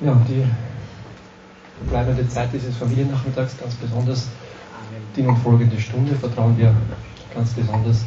[0.00, 0.44] Ja, die
[1.88, 4.28] bleibende Zeit dieses Familiennachmittags, ganz besonders
[5.16, 6.72] die nun folgende Stunde, vertrauen wir
[7.34, 8.04] ganz besonders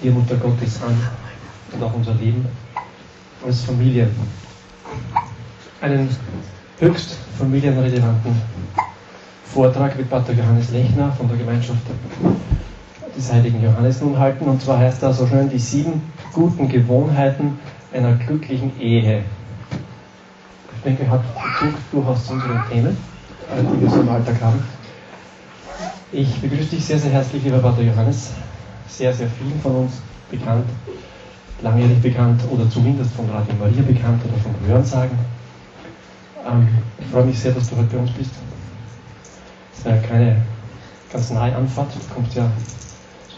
[0.00, 0.96] dir, Mutter Gottes, an
[1.72, 2.46] und auch unser Leben
[3.44, 4.08] als Familie.
[5.80, 6.08] Einen
[6.78, 8.40] höchst familienrelevanten
[9.46, 11.80] Vortrag wird Pater Johannes Lechner von der Gemeinschaft
[13.16, 14.44] des heiligen Johannes nun halten.
[14.44, 17.58] Und zwar heißt er so schön die sieben guten Gewohnheiten
[17.92, 19.24] einer glücklichen Ehe.
[20.80, 22.96] Ich denke, hat Bezug durchaus zu unseren Themen,
[23.54, 24.62] die wir so im Alltag haben.
[26.10, 28.30] Ich begrüße dich sehr, sehr herzlich, lieber Pater Johannes.
[28.88, 30.64] Sehr, sehr vielen von uns bekannt,
[31.60, 35.18] langjährig bekannt oder zumindest von Radio Maria bekannt oder vom Hörensagen.
[36.50, 36.68] Ähm,
[36.98, 38.32] ich freue mich sehr, dass du heute bei uns bist.
[39.74, 40.40] Es ist ja keine
[41.12, 41.92] ganz nahe Anfahrt.
[41.94, 42.50] Du kommst ja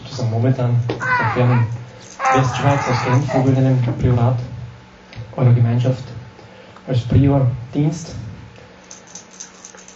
[0.01, 1.67] sozusagen momentan aus der fernen
[2.35, 4.39] Westschweiz, aus Genf, wo wir in einem Priorat
[5.35, 6.12] eurer Gemeinschaft
[6.87, 8.15] als Prior-Dienst.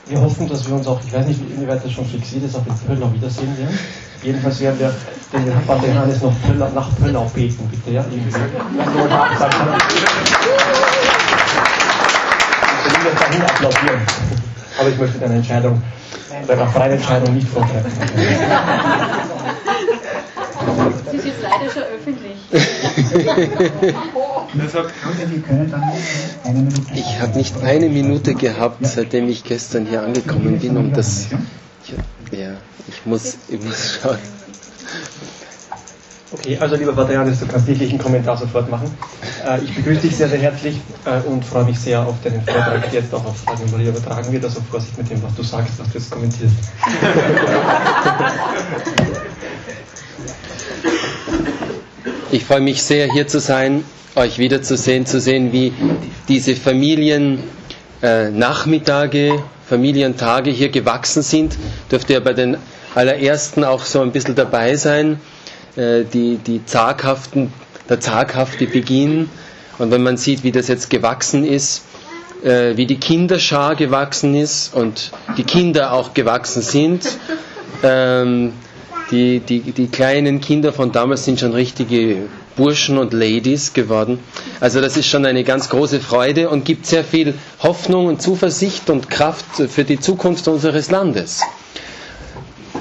[0.08, 2.66] Wir hoffen, dass wir uns auch, ich weiß nicht, inwieweit das schon fixiert ist, auch
[2.66, 3.78] in Pöllau wiedersehen werden.
[4.24, 4.96] Jedenfalls werden wir
[5.34, 8.30] den Nachbarn Johannes noch Pöllau, nach Pöllau beten, bitte, ja, irgendwie.
[8.30, 8.36] Ich
[13.04, 14.02] will dahin applaudieren.
[14.80, 15.82] Aber ich möchte deine Entscheidung,
[16.48, 17.92] deiner freien Entscheidung nicht vorgreifen.
[21.06, 22.38] Das ist jetzt leider schon öffentlich.
[26.96, 31.28] Ich habe nicht eine Minute gehabt, seitdem ich gestern hier angekommen bin, um das.
[32.32, 32.54] Ja,
[32.88, 34.18] ich muss, ich muss schauen.
[36.30, 38.92] Okay, also lieber Johannes, du kannst wirklich einen Kommentar sofort machen.
[39.48, 42.92] Äh, ich begrüße dich sehr, sehr herzlich äh, und freue mich sehr auf deinen Vortrag,
[42.92, 44.44] der jetzt auch auf Radio Maria übertragen wird.
[44.44, 46.56] Also Vorsicht mit dem, was du sagst, was du jetzt kommentierst.
[52.30, 55.72] Ich freue mich sehr, hier zu sein, euch wiederzusehen, zu sehen, wie
[56.28, 59.40] diese Familiennachmittage, äh,
[59.70, 61.56] Familientage hier gewachsen sind.
[61.90, 62.58] Dürfte ja bei den
[62.96, 65.22] allerersten auch so ein bisschen dabei sein,
[65.78, 67.54] äh, die, die zaghaften,
[67.88, 69.30] der zaghafte Beginn.
[69.78, 71.84] Und wenn man sieht, wie das jetzt gewachsen ist,
[72.44, 77.08] äh, wie die Kinderschar gewachsen ist und die Kinder auch gewachsen sind,
[77.84, 78.52] ähm,
[79.12, 84.20] die, die, die kleinen Kinder von damals sind schon richtige Burschen und Ladies geworden.
[84.60, 88.90] Also das ist schon eine ganz große Freude und gibt sehr viel Hoffnung und Zuversicht
[88.90, 91.42] und Kraft für die Zukunft unseres Landes.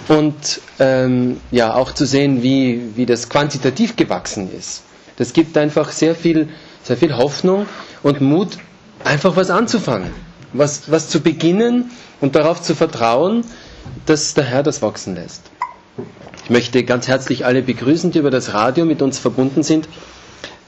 [0.09, 4.83] Und ähm, ja, auch zu sehen, wie, wie das quantitativ gewachsen ist.
[5.17, 6.49] Das gibt einfach sehr viel,
[6.83, 7.67] sehr viel Hoffnung
[8.03, 8.59] und Mut,
[9.05, 10.11] einfach was anzufangen,
[10.53, 13.45] was, was zu beginnen und darauf zu vertrauen,
[14.07, 15.43] dass der Herr das wachsen lässt.
[16.45, 19.89] Ich möchte ganz herzlich alle begrüßen, die über das Radio mit uns verbunden sind.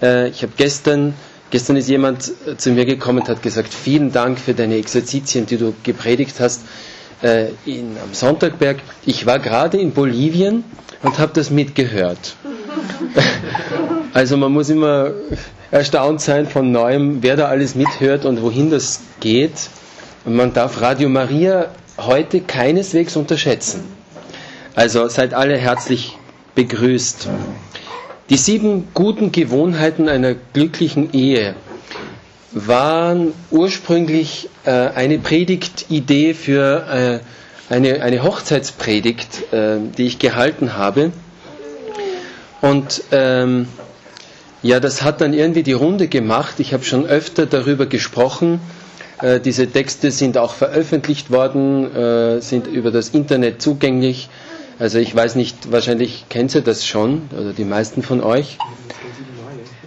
[0.02, 1.14] Äh, ich habe gestern,
[1.50, 5.46] gestern ist jemand äh, zu mir gekommen und hat gesagt, vielen Dank für deine Exerzitien,
[5.46, 6.62] die du gepredigt hast
[7.22, 8.78] äh, in, am Sonntagberg.
[9.06, 10.64] Ich war gerade in Bolivien
[11.02, 12.34] und habe das mitgehört.
[14.14, 15.12] also man muss immer
[15.70, 19.68] erstaunt sein von neuem, wer da alles mithört und wohin das geht.
[20.24, 21.66] Und man darf Radio Maria
[21.98, 23.97] heute keineswegs unterschätzen.
[24.78, 26.16] Also seid alle herzlich
[26.54, 27.28] begrüßt.
[28.30, 31.56] Die sieben guten Gewohnheiten einer glücklichen Ehe
[32.52, 37.20] waren ursprünglich äh, eine Predigtidee für
[37.68, 41.10] äh, eine, eine Hochzeitspredigt, äh, die ich gehalten habe.
[42.60, 43.66] Und ähm,
[44.62, 46.60] ja, das hat dann irgendwie die Runde gemacht.
[46.60, 48.60] Ich habe schon öfter darüber gesprochen.
[49.22, 54.28] Äh, diese Texte sind auch veröffentlicht worden, äh, sind über das Internet zugänglich.
[54.78, 58.58] Also ich weiß nicht, wahrscheinlich kennt ihr das schon, oder die meisten von euch.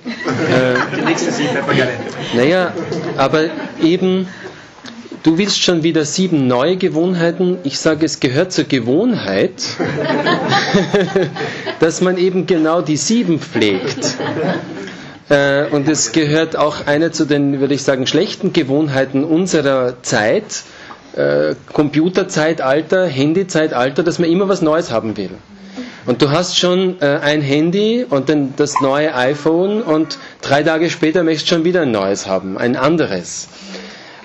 [0.05, 1.91] Äh, die nächste sieben gerne.
[2.35, 2.73] Naja,
[3.15, 3.45] aber
[3.81, 4.27] eben,
[5.23, 7.57] du willst schon wieder sieben neue Gewohnheiten.
[7.63, 9.53] Ich sage, es gehört zur Gewohnheit,
[11.79, 14.17] dass man eben genau die sieben pflegt.
[15.29, 20.63] Äh, und es gehört auch einer zu den, würde ich sagen, schlechten Gewohnheiten unserer Zeit,
[21.15, 25.31] äh, Computerzeitalter, Handyzeitalter, dass man immer was Neues haben will.
[26.05, 30.89] Und du hast schon äh, ein Handy und dann das neue iPhone und drei Tage
[30.89, 33.47] später möchtest du schon wieder ein neues haben, ein anderes.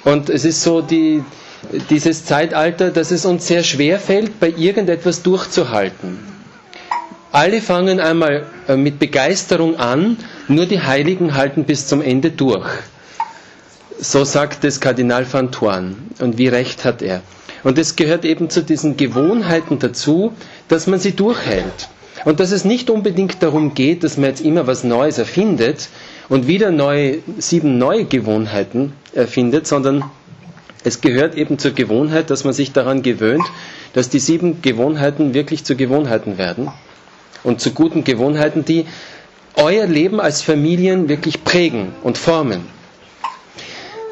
[0.04, 1.22] Und es ist so die,
[1.90, 6.18] dieses Zeitalter, dass es uns sehr schwer fällt, bei irgendetwas durchzuhalten.
[7.32, 10.16] Alle fangen einmal äh, mit Begeisterung an,
[10.48, 12.66] nur die Heiligen halten bis zum Ende durch.
[13.98, 15.96] So sagt es Kardinal van Thorn.
[16.20, 17.22] Und wie recht hat er?
[17.64, 20.32] Und es gehört eben zu diesen Gewohnheiten dazu,
[20.68, 21.88] dass man sie durchhält.
[22.24, 25.88] Und dass es nicht unbedingt darum geht, dass man jetzt immer was Neues erfindet
[26.28, 30.04] und wieder neue, sieben neue Gewohnheiten erfindet, sondern
[30.84, 33.44] es gehört eben zur Gewohnheit, dass man sich daran gewöhnt,
[33.92, 36.70] dass die sieben Gewohnheiten wirklich zu Gewohnheiten werden
[37.42, 38.86] und zu guten Gewohnheiten, die
[39.56, 42.75] euer Leben als Familien wirklich prägen und formen.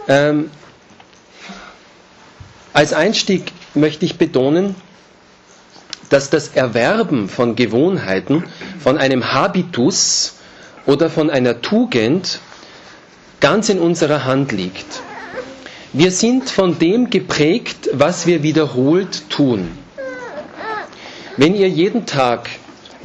[0.08, 0.50] Ähm,
[2.72, 4.74] als Einstieg möchte ich betonen,
[6.10, 8.44] dass das Erwerben von Gewohnheiten,
[8.78, 10.34] von einem Habitus
[10.86, 12.40] oder von einer Tugend
[13.40, 15.02] ganz in unserer Hand liegt.
[15.92, 19.70] Wir sind von dem geprägt, was wir wiederholt tun.
[21.36, 22.48] Wenn ihr jeden Tag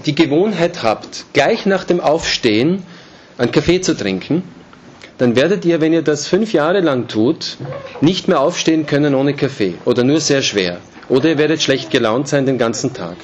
[0.06, 2.84] die Gewohnheit habt, gleich nach dem Aufstehen
[3.38, 4.44] einen Kaffee zu trinken,
[5.20, 7.58] dann werdet ihr, wenn ihr das fünf Jahre lang tut,
[8.02, 10.78] nicht mehr aufstehen können ohne Kaffee oder nur sehr schwer.
[11.10, 13.18] Oder ihr werdet schlecht gelaunt sein den ganzen Tag.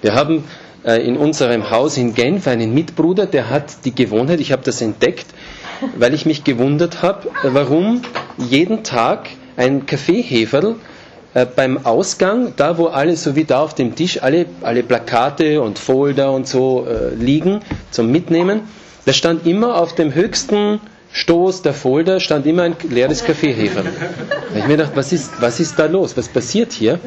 [0.00, 0.44] Wir haben
[0.84, 4.80] äh, in unserem Haus in Genf einen Mitbruder, der hat die Gewohnheit, ich habe das
[4.80, 5.26] entdeckt,
[5.96, 8.02] weil ich mich gewundert habe, warum
[8.36, 10.76] jeden Tag ein Kaffeeheferl
[11.34, 15.62] äh, beim Ausgang, da wo alle, so wie da auf dem Tisch, alle, alle Plakate
[15.62, 17.60] und Folder und so äh, liegen
[17.90, 18.60] zum Mitnehmen,
[19.04, 20.80] da stand immer auf dem höchsten
[21.12, 25.78] Stoß der Folder stand immer ein leeres habe ich mir gedacht, was ist, was ist
[25.78, 26.16] da los?
[26.16, 27.00] Was passiert hier?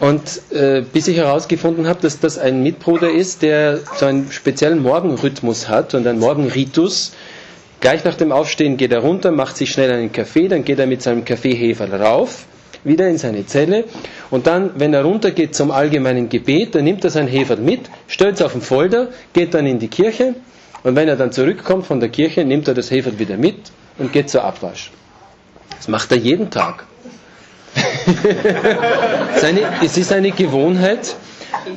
[0.00, 4.82] Und äh, bis ich herausgefunden habe, dass das ein Mitbruder ist, der so einen speziellen
[4.82, 7.12] Morgenrhythmus hat und einen Morgenritus.
[7.80, 10.86] Gleich nach dem Aufstehen geht er runter, macht sich schnell einen Kaffee, dann geht er
[10.86, 12.44] mit seinem Kaffeeheferl rauf,
[12.84, 13.84] wieder in seine Zelle
[14.30, 18.36] und dann, wenn er runtergeht zum allgemeinen Gebet, dann nimmt er sein Heferl mit, stellt
[18.36, 20.34] es auf den Folder, geht dann in die Kirche
[20.82, 23.56] und wenn er dann zurückkommt von der Kirche, nimmt er das Heferl wieder mit
[23.98, 24.90] und geht zur Abwasch.
[25.76, 26.84] Das macht er jeden Tag.
[29.40, 31.16] Seine, es ist eine Gewohnheit.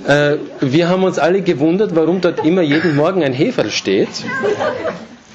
[0.07, 4.09] Äh, wir haben uns alle gewundert, warum dort immer jeden Morgen ein Heferl steht.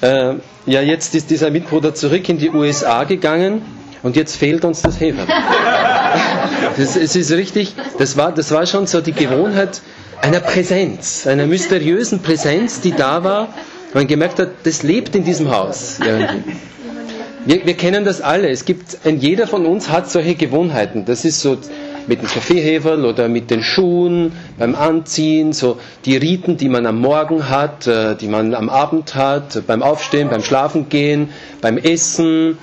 [0.01, 0.35] Äh,
[0.65, 3.61] ja, jetzt ist dieser Mitbruder zurück in die USA gegangen
[4.03, 5.27] und jetzt fehlt uns das Heferl.
[6.77, 9.81] Das, es ist richtig, das war, das war schon so die Gewohnheit
[10.21, 13.49] einer Präsenz, einer mysteriösen Präsenz, die da war,
[13.93, 15.99] man gemerkt hat, das lebt in diesem Haus.
[17.45, 18.49] Wir, wir kennen das alle.
[18.49, 21.05] Es gibt, ein jeder von uns hat solche Gewohnheiten.
[21.05, 21.57] Das ist so
[22.07, 26.99] mit dem Kaffeeheferl oder mit den Schuhen, beim Anziehen, so die Riten, die man am
[26.99, 31.29] Morgen hat, äh, die man am Abend hat, beim Aufstehen, beim Schlafengehen,
[31.61, 32.57] beim Essen.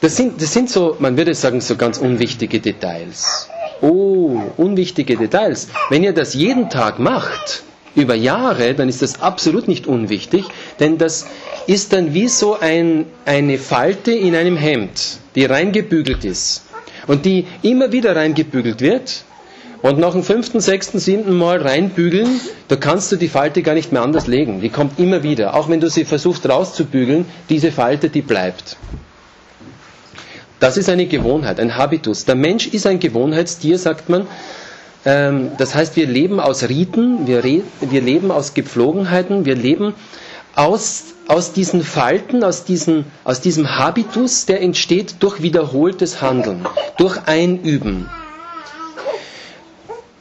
[0.00, 3.48] Das sind, das sind so, man würde sagen, so ganz unwichtige Details.
[3.82, 5.68] Oh, unwichtige Details.
[5.88, 7.62] Wenn ihr das jeden Tag macht,
[7.94, 10.44] über Jahre, dann ist das absolut nicht unwichtig,
[10.78, 11.26] denn das
[11.66, 16.62] ist dann wie so ein, eine Falte in einem Hemd, die reingebügelt ist
[17.06, 19.24] und die immer wieder reingebügelt wird
[19.82, 23.92] und nach dem fünften, sechsten, siebten Mal reinbügeln, da kannst du die Falte gar nicht
[23.92, 24.60] mehr anders legen.
[24.60, 25.54] Die kommt immer wieder.
[25.54, 28.76] Auch wenn du sie versuchst rauszubügeln, diese Falte, die bleibt.
[30.60, 32.26] Das ist eine Gewohnheit, ein Habitus.
[32.26, 34.26] Der Mensch ist ein Gewohnheitstier, sagt man.
[35.06, 39.94] Ähm, das heißt, wir leben aus Riten, wir, wir leben aus Gepflogenheiten, wir leben
[40.54, 46.66] aus, aus diesen Falten, aus, diesen, aus diesem Habitus, der entsteht durch wiederholtes Handeln,
[46.98, 48.10] durch Einüben.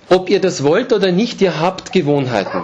[0.08, 2.64] Ob ihr das wollt oder nicht, ihr habt Gewohnheiten.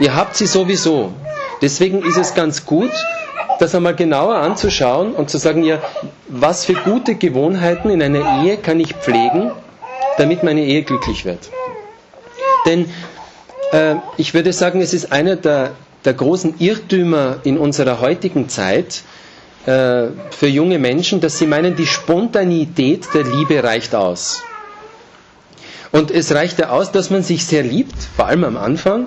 [0.00, 1.12] Ihr habt sie sowieso.
[1.60, 2.90] Deswegen ist es ganz gut,
[3.58, 5.80] das einmal genauer anzuschauen und zu sagen, ja,
[6.28, 9.50] was für gute Gewohnheiten in einer Ehe kann ich pflegen,
[10.16, 11.50] damit meine Ehe glücklich wird.
[12.66, 12.86] Denn
[13.72, 15.72] äh, ich würde sagen, es ist einer der,
[16.04, 19.02] der großen Irrtümer in unserer heutigen Zeit
[19.66, 24.42] äh, für junge Menschen, dass sie meinen, die Spontanität der Liebe reicht aus.
[25.90, 29.06] Und es reicht ja aus, dass man sich sehr liebt, vor allem am Anfang,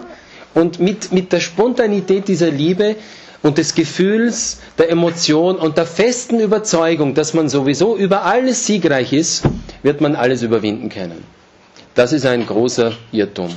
[0.53, 2.95] und mit, mit der Spontanität dieser Liebe
[3.43, 9.13] und des Gefühls, der Emotion und der festen Überzeugung, dass man sowieso über alles siegreich
[9.13, 9.43] ist,
[9.83, 11.23] wird man alles überwinden können.
[11.95, 13.49] Das ist ein großer Irrtum.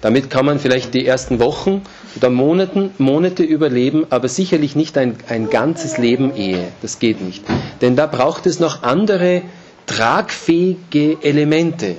[0.00, 1.82] Damit kann man vielleicht die ersten Wochen
[2.16, 6.68] oder Monaten, Monate überleben, aber sicherlich nicht ein, ein ganzes Leben Ehe.
[6.82, 7.42] Das geht nicht.
[7.80, 9.42] Denn da braucht es noch andere
[9.86, 11.96] tragfähige Elemente.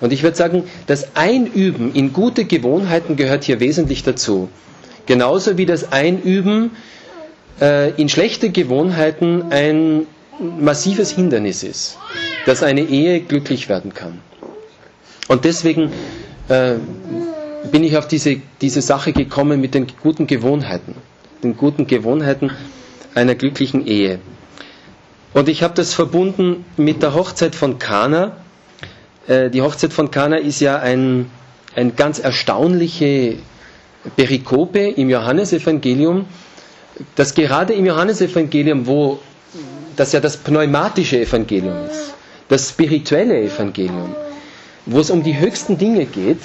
[0.00, 4.48] Und ich würde sagen, das Einüben in gute Gewohnheiten gehört hier wesentlich dazu.
[5.06, 6.72] Genauso wie das Einüben
[7.60, 10.06] äh, in schlechte Gewohnheiten ein
[10.40, 11.98] massives Hindernis ist,
[12.46, 14.20] dass eine Ehe glücklich werden kann.
[15.28, 15.92] Und deswegen
[16.48, 16.74] äh,
[17.70, 20.94] bin ich auf diese, diese Sache gekommen mit den guten Gewohnheiten,
[21.42, 22.50] den guten Gewohnheiten
[23.14, 24.18] einer glücklichen Ehe.
[25.32, 28.36] Und ich habe das verbunden mit der Hochzeit von Kana.
[29.28, 31.30] Äh, die Hochzeit von Kana ist ja ein,
[31.76, 33.36] ein ganz erstaunliche
[34.16, 36.26] Perikope im Johannesevangelium,
[37.16, 39.18] dass gerade im Johannesevangelium, wo
[39.96, 42.14] das ja das pneumatische Evangelium ist,
[42.48, 44.14] das spirituelle Evangelium,
[44.86, 46.40] wo es um die höchsten Dinge geht,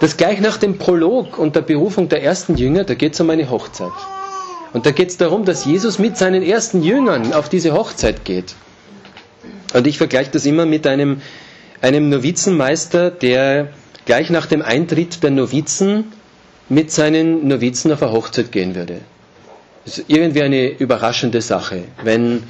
[0.00, 3.30] dass gleich nach dem Prolog und der Berufung der ersten Jünger, da geht es um
[3.30, 3.92] eine Hochzeit.
[4.72, 8.54] Und da geht es darum, dass Jesus mit seinen ersten Jüngern auf diese Hochzeit geht.
[9.74, 11.22] Und ich vergleiche das immer mit einem,
[11.80, 13.68] einem Novizenmeister, der
[14.04, 16.12] gleich nach dem Eintritt der Novizen
[16.68, 19.00] mit seinen Novizen auf eine Hochzeit gehen würde.
[19.84, 22.42] Das ist irgendwie eine überraschende Sache, wenn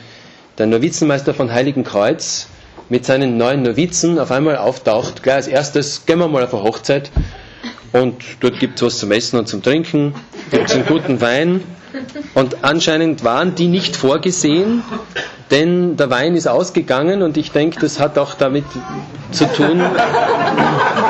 [0.59, 2.49] der Novizenmeister von Heiligenkreuz
[2.89, 5.23] mit seinen neuen Novizen auf einmal auftaucht.
[5.23, 7.11] Gleich als erstes gehen wir mal auf eine Hochzeit
[7.93, 10.15] und dort gibt es was zum Essen und zum Trinken,
[10.51, 11.61] gibt es einen guten Wein
[12.35, 14.83] und anscheinend waren die nicht vorgesehen,
[15.51, 18.65] denn der Wein ist ausgegangen und ich denke, das hat auch damit
[19.33, 19.81] zu tun,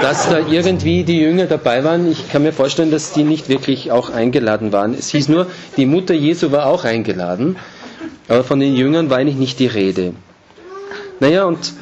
[0.03, 2.11] dass da irgendwie die Jünger dabei waren.
[2.11, 4.95] Ich kann mir vorstellen, dass die nicht wirklich auch eingeladen waren.
[4.95, 7.57] Es hieß nur, die Mutter Jesu war auch eingeladen,
[8.29, 10.13] aber von den Jüngern war eigentlich nicht die Rede.
[11.21, 11.73] Naja, und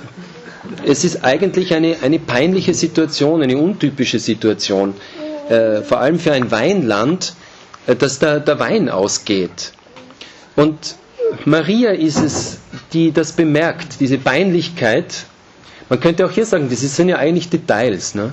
[0.86, 4.94] es ist eigentlich eine, eine peinliche Situation, eine untypische Situation,
[5.48, 7.34] äh, vor allem für ein Weinland,
[7.86, 9.72] dass da der Wein ausgeht.
[10.56, 10.96] Und
[11.44, 12.58] Maria ist es,
[12.92, 15.24] die das bemerkt, diese Peinlichkeit.
[15.88, 18.14] Man könnte auch hier sagen, das sind ja eigentlich Details.
[18.14, 18.32] Ne?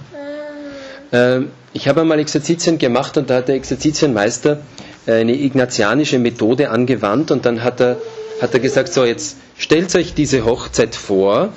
[1.11, 1.41] Äh,
[1.73, 4.59] ich habe einmal Exerzitien gemacht und da hat der Exerzitienmeister
[5.07, 7.97] äh, eine ignatianische Methode angewandt und dann hat er,
[8.41, 11.49] hat er gesagt, so jetzt stellt euch diese Hochzeit vor,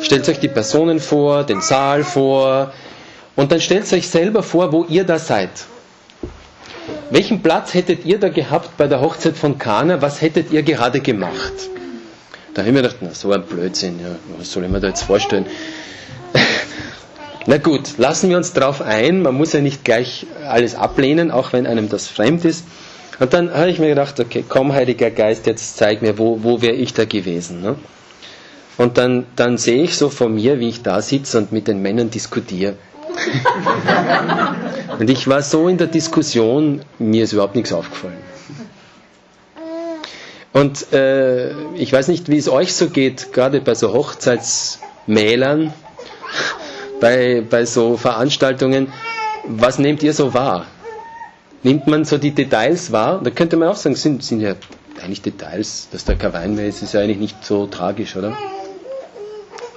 [0.00, 2.72] stellt euch die Personen vor, den Saal vor
[3.36, 5.50] und dann stellt euch selber vor, wo ihr da seid.
[7.10, 10.02] Welchen Platz hättet ihr da gehabt bei der Hochzeit von Kana?
[10.02, 11.52] Was hättet ihr gerade gemacht?
[12.54, 14.88] Da habe ich mir gedacht, na, so ein Blödsinn, ja, was soll ich mir da
[14.88, 15.46] jetzt vorstellen?
[17.46, 19.22] na gut, lassen wir uns drauf ein.
[19.22, 22.64] Man muss ja nicht gleich alles ablehnen, auch wenn einem das fremd ist.
[23.20, 26.62] Und dann habe ich mir gedacht, okay, komm, Heiliger Geist, jetzt zeig mir, wo, wo
[26.62, 27.62] wäre ich da gewesen.
[27.62, 27.76] Ne?
[28.76, 31.82] Und dann, dann sehe ich so vor mir, wie ich da sitze und mit den
[31.82, 32.74] Männern diskutiere.
[34.98, 38.18] und ich war so in der Diskussion, mir ist überhaupt nichts aufgefallen.
[40.52, 45.72] Und äh, ich weiß nicht, wie es euch so geht, gerade bei so Hochzeitsmälern,
[47.00, 48.92] bei, bei so Veranstaltungen.
[49.46, 50.66] Was nehmt ihr so wahr?
[51.62, 53.20] nimmt man so die Details wahr.
[53.22, 54.54] Da könnte man auch sagen, sind, sind ja
[55.02, 58.36] eigentlich Details, dass da kein Wein mehr ist, ist ja eigentlich nicht so tragisch, oder?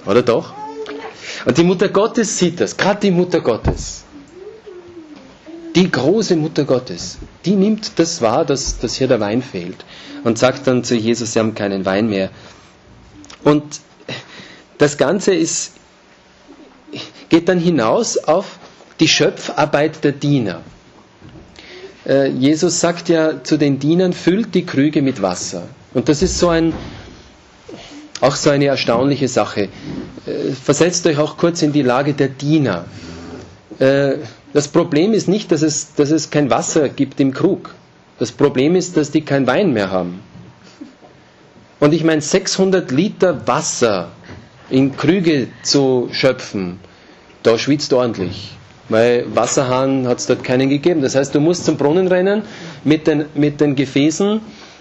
[0.06, 0.52] Oder doch?
[1.44, 4.04] Und die Mutter Gottes sieht das, gerade die Mutter Gottes.
[5.74, 9.84] Die große Mutter Gottes, die nimmt das wahr, dass, dass hier der Wein fehlt
[10.22, 12.30] und sagt dann zu Jesus, sie haben keinen Wein mehr.
[13.42, 13.80] Und
[14.78, 15.72] das Ganze ist,
[17.30, 18.58] geht dann hinaus auf
[19.00, 20.60] die Schöpfarbeit der Diener.
[22.06, 25.68] Äh, Jesus sagt ja zu den Dienern, füllt die Krüge mit Wasser.
[25.94, 26.72] Und das ist so ein,
[28.22, 29.62] auch so eine erstaunliche Sache.
[30.26, 32.84] Äh, versetzt euch auch kurz in die Lage der Diener.
[33.78, 34.14] Äh,
[34.54, 37.74] das Problem ist nicht, dass es, dass es kein Wasser gibt im Krug.
[38.18, 40.20] Das Problem ist, dass die kein Wein mehr haben.
[41.80, 44.08] Und ich meine, 600 Liter Wasser
[44.70, 46.78] in Krüge zu schöpfen,
[47.42, 48.52] da schwitzt ordentlich
[48.88, 51.00] weil Wasserhahn hat es dort keinen gegeben.
[51.02, 52.42] Das heißt, du musst zum Brunnen rennen
[52.84, 54.40] mit den, mit den Gefäßen,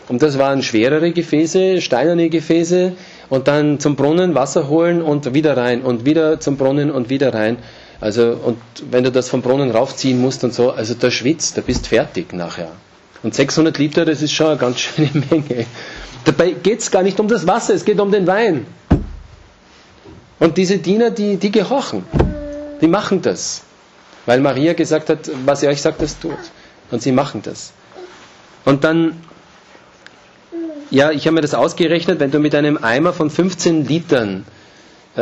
[0.10, 2.92] und das waren schwerere Gefäße, steinerne Gefäße,
[3.32, 7.34] und dann zum Brunnen Wasser holen und wieder rein und wieder zum Brunnen und wieder
[7.34, 7.58] rein.
[8.02, 8.58] Also, und
[8.92, 12.34] wenn du das vom Brunnen raufziehen musst und so, also da schwitzt, da bist fertig
[12.34, 12.74] nachher.
[13.24, 15.66] Und 600 Liter, das ist schon eine ganz schöne Menge.
[16.26, 18.66] Dabei geht es gar nicht um das Wasser, es geht um den Wein.
[20.38, 22.04] Und diese Diener, die, die gehorchen,
[22.82, 23.62] die machen das.
[24.26, 26.38] Weil Maria gesagt hat, was ihr euch sagt, das tut.
[26.92, 27.72] Und sie machen das.
[28.66, 29.22] Und dann,
[30.92, 34.46] ja, ich habe mir das ausgerechnet, wenn du mit einem Eimer von 15 Litern
[35.16, 35.22] äh,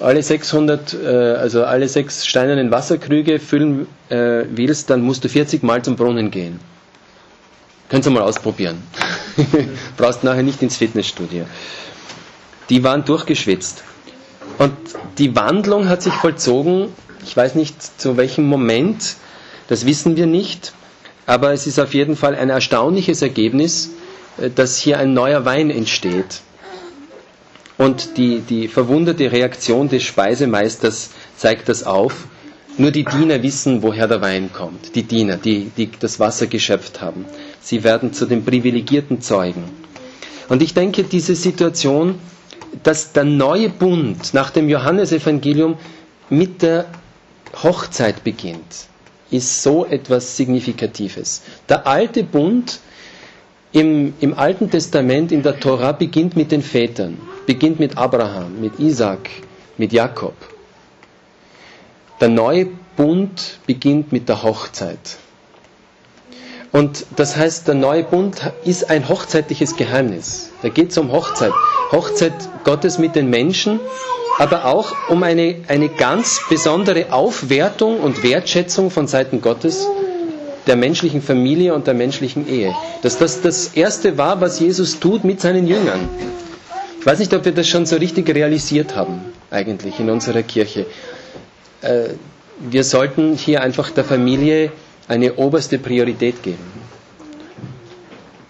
[0.00, 5.62] alle 600, äh, also alle sechs steinernen Wasserkrüge füllen äh, willst, dann musst du 40
[5.62, 6.58] Mal zum Brunnen gehen.
[7.88, 8.82] Könnt ihr mal ausprobieren.
[9.96, 11.44] Brauchst nachher nicht ins Fitnessstudio.
[12.68, 13.84] Die waren durchgeschwitzt.
[14.58, 14.72] Und
[15.18, 16.88] die Wandlung hat sich vollzogen
[17.26, 19.16] ich weiß nicht zu welchem Moment,
[19.68, 20.72] das wissen wir nicht,
[21.26, 23.90] aber es ist auf jeden Fall ein erstaunliches Ergebnis,
[24.54, 26.40] dass hier ein neuer Wein entsteht.
[27.78, 32.26] Und die, die verwunderte Reaktion des Speisemeisters zeigt das auf.
[32.78, 34.94] Nur die Diener wissen, woher der Wein kommt.
[34.94, 37.24] Die Diener, die, die das Wasser geschöpft haben.
[37.60, 39.64] Sie werden zu den privilegierten Zeugen.
[40.48, 42.18] Und ich denke, diese Situation,
[42.82, 45.76] dass der neue Bund nach dem Johannesevangelium
[46.28, 46.86] mit der
[47.62, 48.86] Hochzeit beginnt.
[49.30, 51.42] ist so etwas Signifikatives.
[51.68, 52.78] Der alte Bund
[53.76, 58.80] im, im Alten Testament, in der Tora, beginnt mit den Vätern, beginnt mit Abraham, mit
[58.80, 59.28] Isaac,
[59.76, 60.32] mit Jakob.
[62.18, 65.18] Der neue Bund beginnt mit der Hochzeit.
[66.72, 70.52] Und das heißt, der neue Bund ist ein hochzeitliches Geheimnis.
[70.62, 71.52] Da geht es um Hochzeit.
[71.92, 72.32] Hochzeit
[72.64, 73.78] Gottes mit den Menschen,
[74.38, 79.86] aber auch um eine, eine ganz besondere Aufwertung und Wertschätzung von Seiten Gottes
[80.66, 82.74] der menschlichen Familie und der menschlichen Ehe.
[83.02, 86.08] Dass das das Erste war, was Jesus tut mit seinen Jüngern.
[87.00, 89.20] Ich weiß nicht, ob wir das schon so richtig realisiert haben,
[89.50, 90.86] eigentlich in unserer Kirche.
[91.82, 92.08] Äh,
[92.58, 94.72] wir sollten hier einfach der Familie
[95.08, 96.64] eine oberste Priorität geben.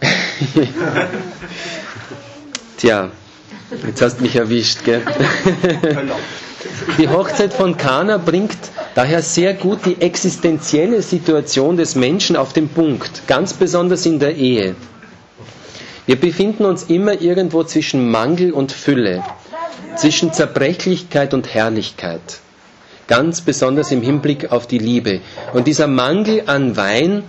[2.78, 3.10] Tja,
[3.86, 5.02] jetzt hast du mich erwischt, gell?
[6.98, 8.56] Die Hochzeit von Kana bringt
[8.96, 14.34] daher sehr gut die existenzielle Situation des Menschen auf den Punkt, ganz besonders in der
[14.34, 14.74] Ehe.
[16.06, 19.22] Wir befinden uns immer irgendwo zwischen Mangel und Fülle,
[19.96, 22.40] zwischen Zerbrechlichkeit und Herrlichkeit
[23.06, 25.20] ganz besonders im Hinblick auf die Liebe.
[25.52, 27.22] Und dieser Mangel an Wein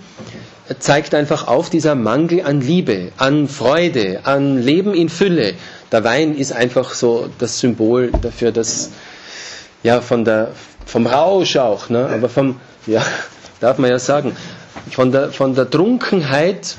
[0.78, 5.54] zeigt einfach auf, dieser Mangel an Liebe, an Freude, an Leben in Fülle.
[5.92, 8.90] Der Wein ist einfach so das Symbol dafür, dass
[9.88, 10.52] ja von der
[10.86, 12.06] vom Rausch auch, ne?
[12.12, 13.02] aber vom ja
[13.60, 14.36] darf man ja sagen
[14.90, 16.76] von der von der Trunkenheit,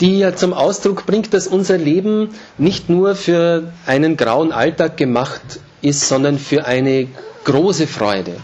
[0.00, 5.60] die ja zum Ausdruck bringt, dass unser Leben nicht nur für einen grauen Alltag gemacht
[5.82, 7.08] ist, sondern für eine
[7.44, 8.34] große Freude.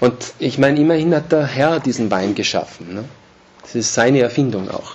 [0.00, 2.94] Und ich meine, immerhin hat der Herr diesen Wein geschaffen.
[2.94, 3.04] Ne?
[3.62, 4.94] Das ist seine Erfindung auch.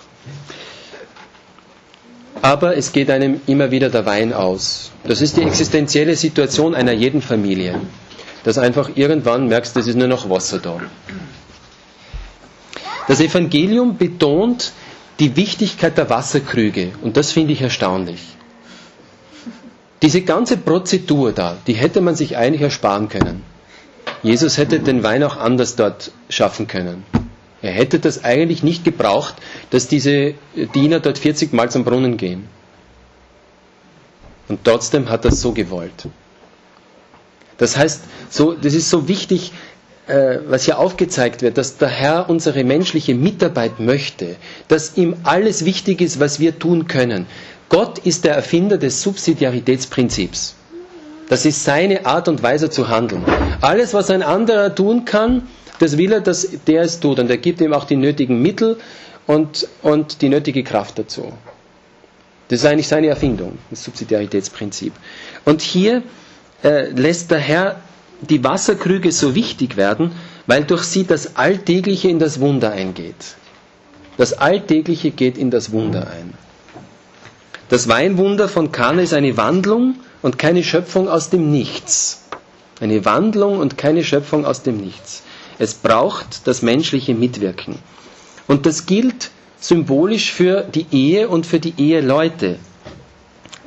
[2.41, 4.91] Aber es geht einem immer wieder der Wein aus.
[5.03, 7.79] Das ist die existenzielle Situation einer jeden Familie.
[8.43, 10.79] Dass einfach irgendwann merkst, es ist nur noch Wasser da.
[13.07, 14.71] Das Evangelium betont
[15.19, 18.21] die Wichtigkeit der Wasserkrüge und das finde ich erstaunlich.
[20.01, 23.44] Diese ganze Prozedur da, die hätte man sich eigentlich ersparen können.
[24.24, 27.03] Jesus hätte den Wein auch anders dort schaffen können.
[27.61, 29.35] Er hätte das eigentlich nicht gebraucht,
[29.69, 30.33] dass diese
[30.74, 32.47] Diener dort 40 Mal zum Brunnen gehen.
[34.47, 36.07] Und trotzdem hat er es so gewollt.
[37.57, 39.53] Das heißt, so, das ist so wichtig,
[40.07, 44.35] äh, was hier aufgezeigt wird, dass der Herr unsere menschliche Mitarbeit möchte,
[44.67, 47.27] dass ihm alles wichtig ist, was wir tun können.
[47.69, 50.55] Gott ist der Erfinder des Subsidiaritätsprinzips.
[51.29, 53.24] Das ist seine Art und Weise zu handeln.
[53.61, 55.47] Alles, was ein anderer tun kann,
[55.81, 57.20] das will er, dass der es tut.
[57.20, 58.77] Und er gibt ihm auch die nötigen Mittel
[59.27, 61.33] und, und die nötige Kraft dazu.
[62.50, 64.94] Das ist eigentlich seine Erfindung, das Subsidiaritätsprinzip.
[65.46, 66.03] Und hier
[66.63, 67.79] äh, lässt der Herr
[68.22, 70.11] die Wasserkrüge so wichtig werden,
[70.48, 73.35] weil durch sie das Alltägliche in das Wunder eingeht.
[74.17, 76.33] Das Alltägliche geht in das Wunder ein.
[77.70, 82.25] Das Weinwunder von Kana ist eine Wandlung und keine Schöpfung aus dem Nichts.
[82.81, 85.24] Eine Wandlung und keine Schöpfung aus dem Nichts.
[85.61, 87.77] Es braucht das menschliche Mitwirken.
[88.47, 92.57] Und das gilt symbolisch für die Ehe und für die Eheleute.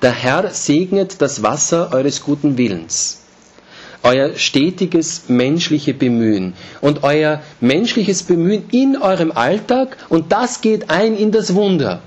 [0.02, 3.20] Der Herr segnet das Wasser eures guten Willens,
[4.02, 11.16] euer stetiges menschliche Bemühen und euer menschliches Bemühen in eurem Alltag und das geht ein
[11.16, 12.02] in das Wunder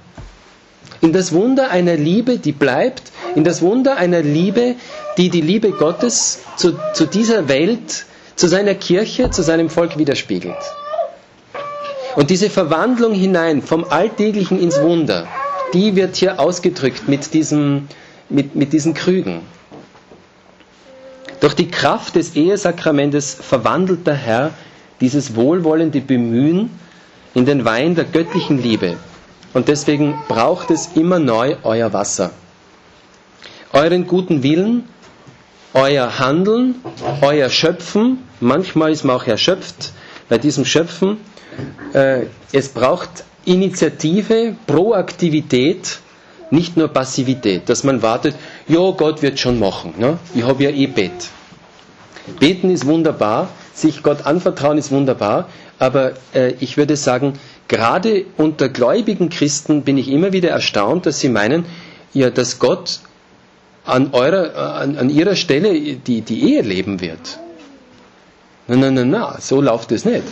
[1.00, 3.04] in das Wunder einer Liebe, die bleibt,
[3.36, 4.76] in das Wunder einer Liebe,
[5.18, 8.06] die die Liebe Gottes zu, zu dieser Welt,
[8.38, 10.56] zu seiner Kirche, zu seinem Volk widerspiegelt.
[12.16, 15.28] Und diese Verwandlung hinein vom Alltäglichen ins Wunder,
[15.74, 17.88] die wird hier ausgedrückt mit, diesem,
[18.30, 19.42] mit, mit diesen Krügen.
[21.42, 24.52] Durch die Kraft des Ehesakramentes verwandelt der Herr
[25.02, 26.72] dieses wohlwollende Bemühen
[27.34, 28.98] in den Wein der göttlichen Liebe,
[29.54, 32.32] und deswegen braucht es immer neu euer Wasser.
[33.74, 34.88] Euren guten Willen,
[35.74, 36.76] euer Handeln,
[37.22, 38.27] euer Schöpfen.
[38.40, 39.92] Manchmal ist man auch erschöpft
[40.30, 41.18] bei diesem Schöpfen.
[41.94, 46.00] Äh, es braucht Initiative, Proaktivität,
[46.52, 48.36] nicht nur Passivität, dass man wartet,
[48.68, 49.94] ja, Gott wird schon machen.
[49.98, 50.18] Ne?
[50.36, 51.12] Ich habe ja eh Bet.
[52.40, 55.48] Beten ist wunderbar, sich Gott anvertrauen ist wunderbar,
[55.80, 57.34] aber äh, ich würde sagen,
[57.68, 61.66] gerade unter gläubigen Christen bin ich immer wieder erstaunt, dass sie meinen,
[62.14, 63.00] ja, dass Gott
[63.86, 67.40] an, eurer, an, an ihrer Stelle die, die Ehe leben wird.
[68.70, 70.24] Na, na, na, na, so läuft es nicht.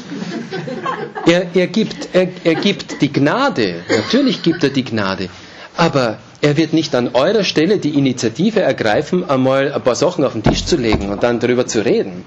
[1.26, 5.30] Er, er, gibt, er, er gibt die Gnade, natürlich gibt er die Gnade,
[5.78, 10.34] aber er wird nicht an eurer Stelle die Initiative ergreifen, einmal ein paar Sachen auf
[10.34, 12.26] den Tisch zu legen und dann darüber zu reden.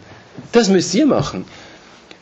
[0.52, 1.44] Das müsst ihr machen.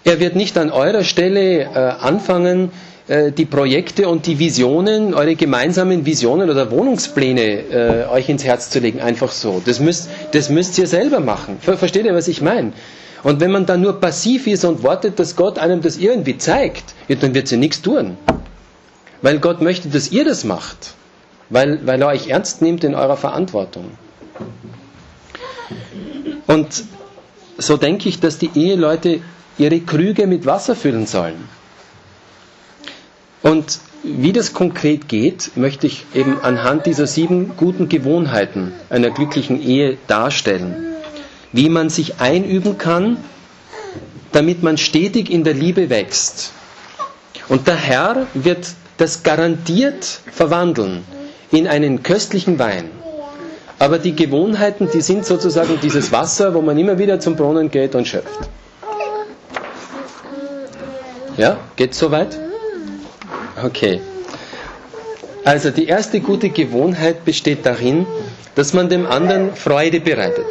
[0.04, 1.68] Er wird nicht an eurer Stelle äh,
[2.00, 2.70] anfangen,
[3.08, 8.80] die Projekte und die Visionen, eure gemeinsamen Visionen oder Wohnungspläne äh, euch ins Herz zu
[8.80, 9.62] legen, einfach so.
[9.64, 11.58] Das müsst, das müsst ihr selber machen.
[11.60, 12.72] Versteht ihr, was ich meine?
[13.22, 16.94] Und wenn man dann nur passiv ist und wartet, dass Gott einem das irgendwie zeigt,
[17.08, 18.16] ja, dann wird sie nichts tun.
[19.22, 20.94] Weil Gott möchte, dass ihr das macht.
[21.48, 23.92] Weil, weil er euch ernst nimmt in eurer Verantwortung.
[26.48, 26.84] Und
[27.58, 29.20] so denke ich, dass die Eheleute
[29.58, 31.48] ihre Krüge mit Wasser füllen sollen.
[33.46, 39.62] Und wie das konkret geht, möchte ich eben anhand dieser sieben guten Gewohnheiten einer glücklichen
[39.62, 40.74] Ehe darstellen.
[41.52, 43.18] Wie man sich einüben kann,
[44.32, 46.50] damit man stetig in der Liebe wächst.
[47.48, 51.04] Und der Herr wird das garantiert verwandeln
[51.52, 52.90] in einen köstlichen Wein.
[53.78, 57.94] Aber die Gewohnheiten, die sind sozusagen dieses Wasser, wo man immer wieder zum Brunnen geht
[57.94, 58.40] und schöpft.
[61.36, 62.36] Ja, geht soweit?
[63.62, 64.00] Okay.
[65.44, 68.06] Also die erste gute Gewohnheit besteht darin,
[68.56, 70.46] dass man dem anderen Freude bereitet.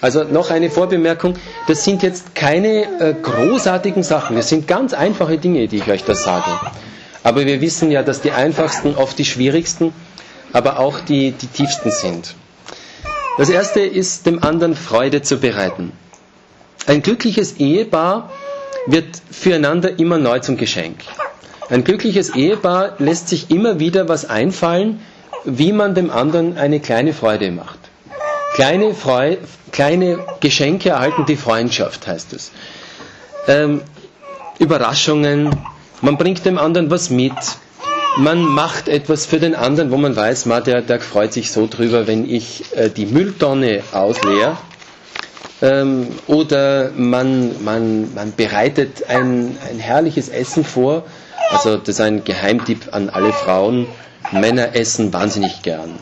[0.00, 1.34] Also noch eine Vorbemerkung,
[1.66, 6.04] das sind jetzt keine äh, großartigen Sachen, das sind ganz einfache Dinge, die ich euch
[6.04, 6.50] da sage.
[7.22, 9.92] Aber wir wissen ja, dass die einfachsten oft die schwierigsten,
[10.52, 12.34] aber auch die, die tiefsten sind.
[13.38, 15.92] Das erste ist, dem anderen Freude zu bereiten.
[16.86, 18.30] Ein glückliches Ehepaar
[18.86, 20.98] wird füreinander immer neu zum Geschenk.
[21.68, 25.00] Ein glückliches Ehepaar lässt sich immer wieder was einfallen,
[25.44, 27.78] wie man dem anderen eine kleine Freude macht.
[28.54, 29.36] Kleine, Freu
[29.72, 32.52] kleine Geschenke erhalten die Freundschaft, heißt es.
[33.48, 33.82] Ähm,
[34.58, 35.50] Überraschungen,
[36.00, 37.34] man bringt dem anderen was mit,
[38.16, 41.66] man macht etwas für den anderen, wo man weiß, ma, der, der freut sich so
[41.66, 44.56] drüber, wenn ich äh, die Mülltonne ausleere.
[45.60, 51.04] Ähm, oder man, man, man bereitet ein, ein herrliches Essen vor,
[51.50, 53.86] also das ist ein Geheimtipp an alle Frauen.
[54.32, 55.94] Männer essen wahnsinnig gern.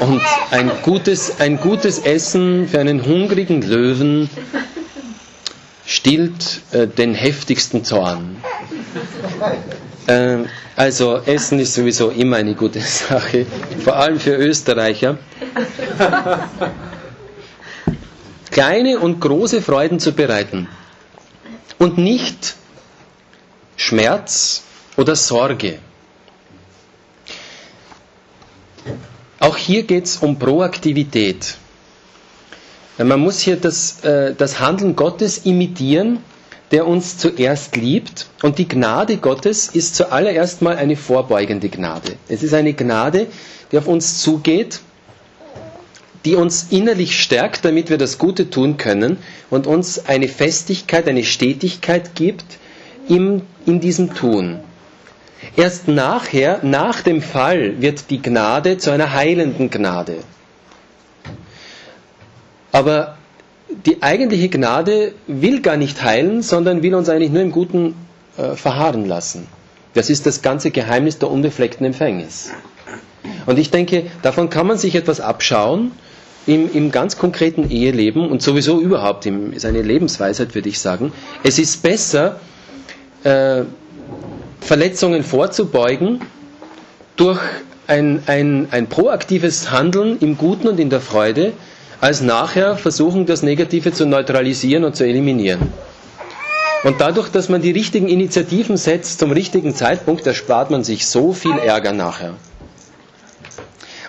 [0.00, 4.30] Und ein gutes, ein gutes Essen für einen hungrigen Löwen
[5.84, 8.36] stillt äh, den heftigsten Zorn.
[10.06, 10.38] Äh,
[10.76, 13.46] also Essen ist sowieso immer eine gute Sache,
[13.82, 15.18] vor allem für Österreicher.
[18.50, 20.68] Kleine und große Freuden zu bereiten
[21.78, 22.54] und nicht
[23.76, 24.62] Schmerz
[24.96, 25.78] oder Sorge.
[29.38, 31.56] Auch hier geht es um Proaktivität.
[32.98, 36.18] Man muss hier das, äh, das Handeln Gottes imitieren,
[36.70, 38.26] der uns zuerst liebt.
[38.42, 42.16] Und die Gnade Gottes ist zuallererst mal eine vorbeugende Gnade.
[42.28, 43.26] Es ist eine Gnade,
[43.70, 44.80] die auf uns zugeht,
[46.24, 49.18] die uns innerlich stärkt, damit wir das Gute tun können
[49.50, 52.44] und uns eine Festigkeit, eine Stetigkeit gibt,
[53.08, 54.60] im, in diesem Tun.
[55.56, 60.16] Erst nachher, nach dem Fall, wird die Gnade zu einer heilenden Gnade.
[62.72, 63.16] Aber
[63.84, 67.94] die eigentliche Gnade will gar nicht heilen, sondern will uns eigentlich nur im Guten
[68.36, 69.46] äh, verharren lassen.
[69.94, 72.50] Das ist das ganze Geheimnis der unbefleckten Empfängnis.
[73.46, 75.92] Und ich denke, davon kann man sich etwas abschauen
[76.46, 81.12] im, im ganz konkreten Eheleben und sowieso überhaupt, im, ist eine Lebensweisheit, würde ich sagen.
[81.42, 82.40] Es ist besser,
[83.26, 83.64] äh,
[84.60, 86.20] Verletzungen vorzubeugen
[87.16, 87.40] durch
[87.88, 91.52] ein, ein, ein proaktives Handeln im Guten und in der Freude,
[92.00, 95.72] als nachher versuchen, das Negative zu neutralisieren und zu eliminieren.
[96.84, 101.32] Und dadurch, dass man die richtigen Initiativen setzt zum richtigen Zeitpunkt, erspart man sich so
[101.32, 102.34] viel Ärger nachher.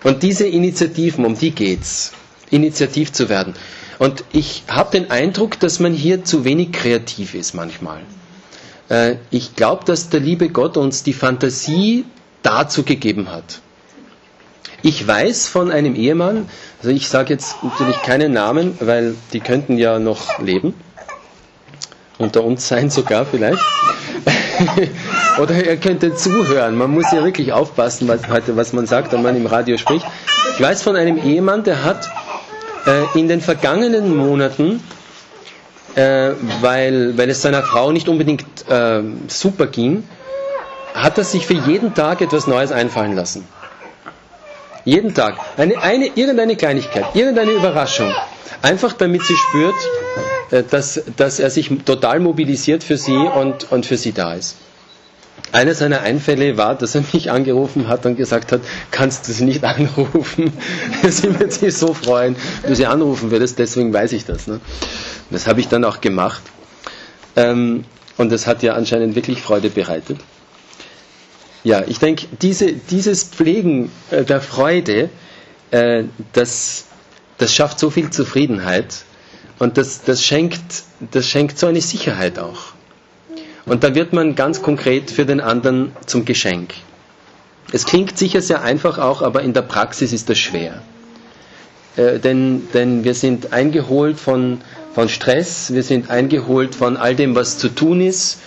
[0.03, 2.12] Und diese Initiativen, um die geht's,
[2.51, 3.53] initiativ zu werden.
[3.99, 8.01] Und ich habe den Eindruck, dass man hier zu wenig kreativ ist manchmal.
[8.89, 12.06] Äh, ich glaube, dass der liebe Gott uns die Fantasie
[12.43, 13.60] dazu gegeben hat.
[14.84, 16.47] Ich weiß von einem Ehemann,
[16.80, 20.76] also ich sage jetzt natürlich keinen Namen, weil die könnten ja noch leben,
[22.19, 23.62] unter uns sein sogar vielleicht.
[25.41, 26.76] Oder er könnte zuhören.
[26.76, 30.06] Man muss ja wirklich aufpassen, was, was man sagt, wenn man im Radio spricht.
[30.56, 32.10] Ich weiß von einem Ehemann, der hat
[32.86, 34.82] äh, in den vergangenen Monaten
[35.97, 40.03] äh, weil, weil es seiner Frau nicht unbedingt äh, super ging,
[40.93, 43.47] hat er sich für jeden Tag etwas Neues einfallen lassen.
[44.86, 45.38] Jeden Tag.
[45.57, 48.13] Eine, eine, irgendeine Kleinigkeit, irgendeine Überraschung.
[48.62, 49.75] Einfach damit sie spürt,
[50.51, 54.57] äh, dass, dass er sich total mobilisiert für sie und, und für sie da ist.
[55.51, 59.45] Einer seiner Einfälle war, dass er mich angerufen hat und gesagt hat, kannst du sie
[59.45, 60.53] nicht anrufen?
[61.10, 62.36] sie wird sich so freuen,
[62.67, 64.45] du sie anrufen würdest, deswegen weiß ich das.
[64.45, 64.60] Ne?
[65.29, 66.41] Das habe ich dann auch gemacht.
[67.35, 67.83] Ähm,
[68.17, 70.19] und das hat ja anscheinend wirklich Freude bereitet.
[71.63, 75.09] Ja, ich denke, diese, dieses Pflegen äh, der Freude,
[75.71, 76.85] äh, das,
[77.37, 79.03] das schafft so viel Zufriedenheit
[79.59, 82.73] und das, das, schenkt, das schenkt so eine Sicherheit auch.
[83.65, 86.73] Und da wird man ganz konkret für den anderen zum Geschenk.
[87.73, 90.81] Es klingt sicher sehr einfach auch, aber in der Praxis ist das schwer.
[91.97, 94.61] Äh, denn, denn wir sind eingeholt von,
[94.97, 98.39] von Stress, wir sind eingeholt von all dem, was zu tun ist,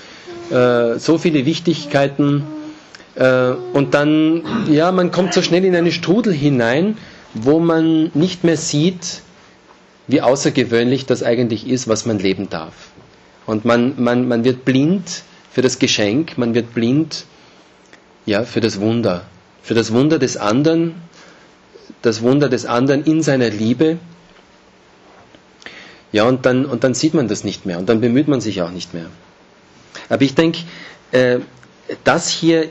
[0.50, 2.42] äh, so viele Wichtigkeiten.
[3.14, 6.96] Äh, und dann, ja, man kommt so schnell in eine Strudel hinein,
[7.34, 9.22] wo man nicht mehr sieht,
[10.08, 12.74] wie außergewöhnlich das eigentlich ist, was man leben darf.
[13.46, 17.26] Und man, man, man wird blind für das Geschenk, man wird blind
[18.26, 19.22] ja, für das Wunder,
[19.62, 20.96] für das Wunder des anderen,
[22.02, 23.98] das Wunder des anderen in seiner Liebe.
[26.12, 28.62] Ja, und dann, und dann sieht man das nicht mehr und dann bemüht man sich
[28.62, 29.06] auch nicht mehr.
[30.08, 30.58] Aber ich denke,
[31.12, 31.38] äh,
[32.04, 32.68] das hier,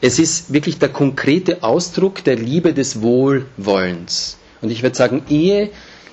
[0.00, 4.36] es ist wirklich der konkrete Ausdruck der Liebe des Wohlwollens.
[4.60, 5.70] Und ich würde sagen, Ehe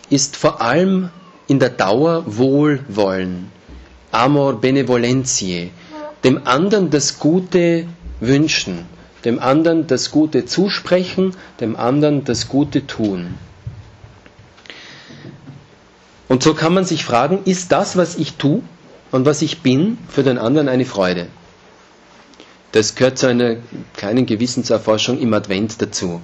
[0.09, 1.09] ist vor allem
[1.47, 3.51] in der Dauer Wohlwollen,
[4.11, 5.71] Amor benevolentiae,
[6.23, 7.85] dem anderen das Gute
[8.19, 8.85] wünschen,
[9.25, 13.35] dem anderen das Gute zusprechen, dem anderen das Gute tun.
[16.29, 18.61] Und so kann man sich fragen, ist das, was ich tue
[19.11, 21.27] und was ich bin, für den anderen eine Freude?
[22.71, 23.57] Das gehört zu einer
[23.95, 26.21] kleinen Gewissenserforschung im Advent dazu.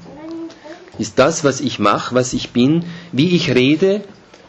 [0.97, 4.01] Ist das, was ich mache, was ich bin, wie ich rede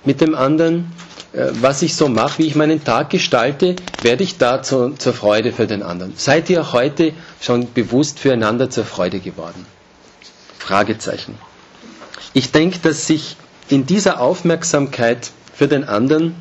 [0.04, 0.90] mit dem anderen,
[1.32, 5.12] äh, was ich so mache, wie ich meinen Tag gestalte, werde ich da zu, zur
[5.12, 6.14] Freude für den anderen.
[6.16, 9.66] Seid ihr heute schon bewusst füreinander zur Freude geworden?
[10.58, 11.34] Fragezeichen.
[12.32, 13.36] Ich denke, dass sich
[13.68, 15.30] in dieser Aufmerksamkeit
[15.61, 16.35] für den anderen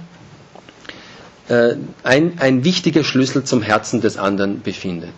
[1.49, 5.13] äh, ein, ein wichtiger Schlüssel zum Herzen des anderen befindet.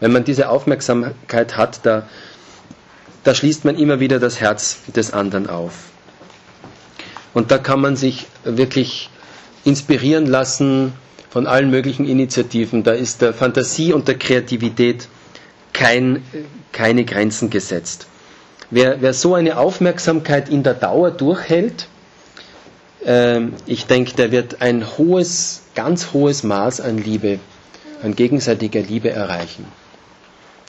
[0.00, 2.08] Wenn man diese Aufmerksamkeit hat, da,
[3.22, 5.72] da schließt man immer wieder das Herz des anderen auf.
[7.32, 9.08] Und da kann man sich wirklich
[9.62, 10.92] inspirieren lassen
[11.30, 12.82] von allen möglichen Initiativen.
[12.82, 15.06] Da ist der Fantasie und der Kreativität
[15.72, 16.24] kein,
[16.72, 18.08] keine Grenzen gesetzt.
[18.70, 21.86] Wer, wer so eine Aufmerksamkeit in der Dauer durchhält,
[23.66, 27.40] ich denke, der wird ein hohes, ganz hohes Maß an Liebe,
[28.02, 29.66] an gegenseitiger Liebe erreichen.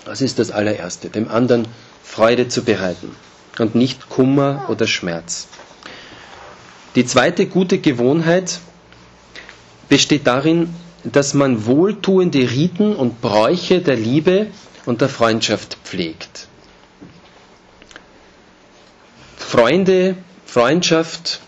[0.06, 1.68] Das ist das allererste, dem anderen
[2.04, 3.16] Freude zu bereiten
[3.60, 5.48] und nicht Kummer oder Schmerz.
[6.96, 8.60] Die zweite gute Gewohnheit
[9.90, 14.48] besteht darin, dass man wohltuende Riten und Bräuche der Liebe
[14.86, 16.48] und der Freundschaft pflegt.
[19.38, 20.16] Freunde,
[20.46, 21.42] Freundschaft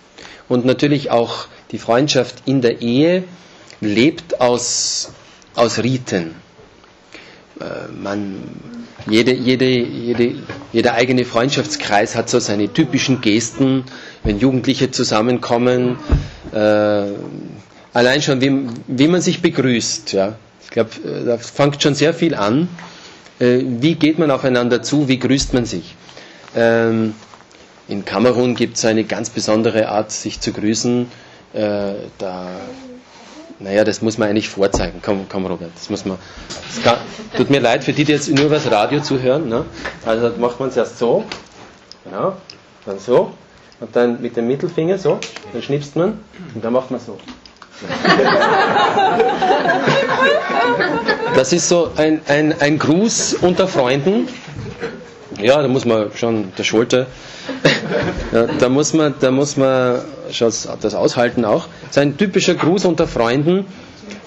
[0.50, 3.24] und natürlich auch die Freundschaft in der Ehe
[3.82, 5.12] lebt aus,
[5.56, 6.36] aus Riten.
[7.60, 8.44] Äh, man,
[9.10, 10.36] jede, jede, jede,
[10.74, 13.84] jeder eigene Freundschaftskreis hat so seine typischen Gesten,
[14.24, 15.98] wenn Jugendliche zusammenkommen.
[16.54, 17.06] Äh,
[17.94, 20.14] allein schon, wie, wie man sich begrüßt.
[20.14, 20.36] Ja.
[20.64, 22.68] Ich glaube, äh, da fängt schon sehr viel an.
[23.40, 25.08] Äh, wie geht man aufeinander zu?
[25.08, 25.96] Wie grüßt man sich?
[26.56, 27.14] Ähm,
[27.88, 31.12] in Kamerun gibt es eine ganz besondere Art, sich zu grüßen.
[31.54, 32.48] Äh, da
[33.60, 35.00] naja, das muss man eigentlich vorzeigen.
[35.04, 36.18] Komm, komm Robert, das muss man.
[36.50, 36.98] Das kann,
[37.38, 39.48] tut mir leid für die, die jetzt nur über das Radio zuhören.
[39.48, 39.66] Ne?
[40.06, 41.24] Also macht man es erst so,
[42.04, 42.34] genau,
[42.86, 43.32] dann so,
[43.80, 45.20] und dann mit dem Mittelfinger so,
[45.54, 46.20] dann schnipst man
[46.54, 47.18] und dann macht man so.
[51.36, 54.30] Das ist so ein, ein, ein Gruß unter Freunden.
[55.42, 57.08] Ja, da muss man schon der Schulter,
[58.32, 61.68] ja, da muss man, da muss man schon das aushalten auch.
[61.82, 63.66] Das ist ein typischer Gruß unter Freunden.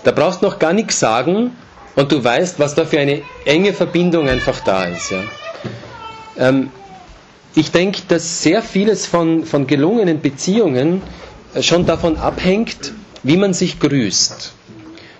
[0.05, 1.53] Da brauchst du noch gar nichts sagen
[1.97, 5.11] und du weißt, was da für eine enge Verbindung einfach da ist.
[5.11, 5.23] Ja.
[6.38, 6.71] Ähm,
[7.55, 11.03] ich denke, dass sehr vieles von, von gelungenen Beziehungen
[11.61, 12.92] schon davon abhängt,
[13.23, 14.53] wie man sich grüßt.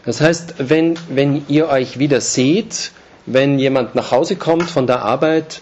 [0.05, 2.93] Das heißt, wenn, wenn ihr euch wieder seht,
[3.27, 5.61] wenn jemand nach Hause kommt von der Arbeit,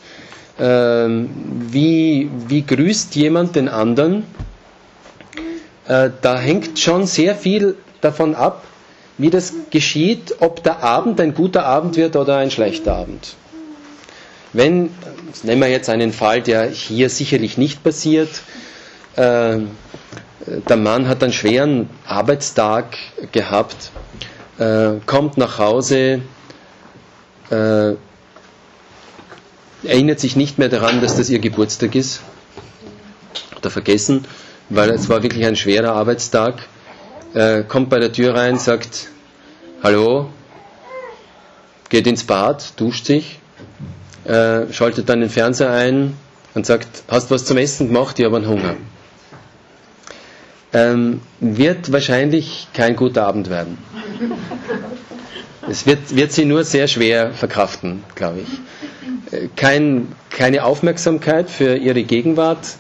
[0.59, 4.25] wie, wie grüßt jemand den anderen,
[5.87, 8.65] äh, da hängt schon sehr viel davon ab,
[9.19, 13.35] wie das geschieht, ob der Abend ein guter Abend wird oder ein schlechter Abend.
[14.53, 14.91] Wenn,
[15.43, 18.31] nehmen wir jetzt einen Fall, der hier sicherlich nicht passiert,
[19.17, 19.59] äh,
[20.69, 22.97] der Mann hat einen schweren Arbeitstag
[23.33, 23.91] gehabt,
[24.59, 26.21] äh, kommt nach Hause,
[27.51, 27.93] äh,
[29.87, 32.21] erinnert sich nicht mehr daran, dass das ihr Geburtstag ist,
[33.57, 34.25] oder vergessen,
[34.69, 36.55] weil es war wirklich ein schwerer Arbeitstag.
[37.35, 39.09] äh, kommt bei der Tür rein, sagt,
[39.83, 40.31] hallo,
[41.91, 43.39] geht ins Bad, duscht sich,
[44.25, 46.15] äh, schaltet dann den Fernseher ein
[46.55, 48.19] und sagt, hast was zum Essen gemacht?
[48.19, 48.77] Ich habe einen Hunger.
[50.73, 53.79] Ähm, wird wahrscheinlich kein guter Abend werden.
[55.69, 58.49] Es wird, wird sie nur sehr schwer verkraften, glaube ich.
[59.57, 62.77] Kein, keine Aufmerksamkeit für ihre Gegenwart,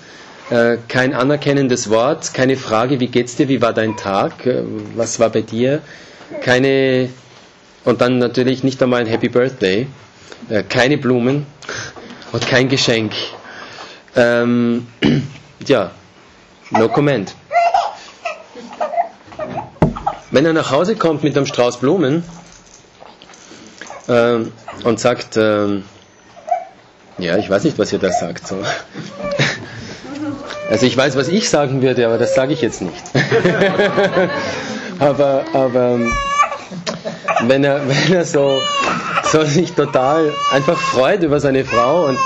[0.50, 4.62] äh, kein anerkennendes Wort, keine Frage, wie geht's dir, wie war dein Tag, äh,
[4.94, 5.80] was war bei dir,
[6.42, 7.08] keine,
[7.84, 9.88] und dann natürlich nicht einmal ein Happy Birthday,
[10.48, 11.46] äh, keine Blumen
[12.32, 13.12] und kein Geschenk.
[14.14, 14.86] Ähm,
[15.66, 15.90] ja,
[16.70, 17.34] no comment.
[20.30, 22.22] Wenn er nach Hause kommt mit einem Strauß Blumen
[24.06, 24.38] äh,
[24.84, 25.80] und sagt, äh,
[27.18, 28.46] ja, ich weiß nicht, was ihr da sagt.
[28.46, 28.56] So.
[30.70, 33.02] Also ich weiß, was ich sagen würde, aber das sage ich jetzt nicht.
[34.98, 35.98] aber, aber
[37.42, 38.60] wenn er, wenn er so,
[39.30, 42.18] so sich total einfach freut über seine Frau und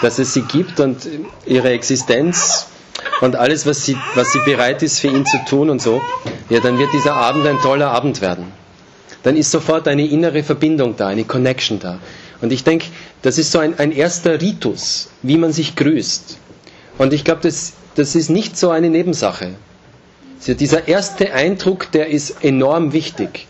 [0.00, 1.06] dass es sie gibt und
[1.46, 2.66] ihre Existenz
[3.20, 6.00] und alles, was sie, was sie bereit ist für ihn zu tun und so,
[6.48, 8.52] ja, dann wird dieser Abend ein toller Abend werden.
[9.22, 11.98] Dann ist sofort eine innere Verbindung da, eine Connection da.
[12.42, 12.86] Und ich denke,
[13.22, 16.38] das ist so ein, ein erster Ritus, wie man sich grüßt.
[16.98, 19.54] Und ich glaube, das, das ist nicht so eine Nebensache.
[20.40, 23.46] Also dieser erste Eindruck, der ist enorm wichtig.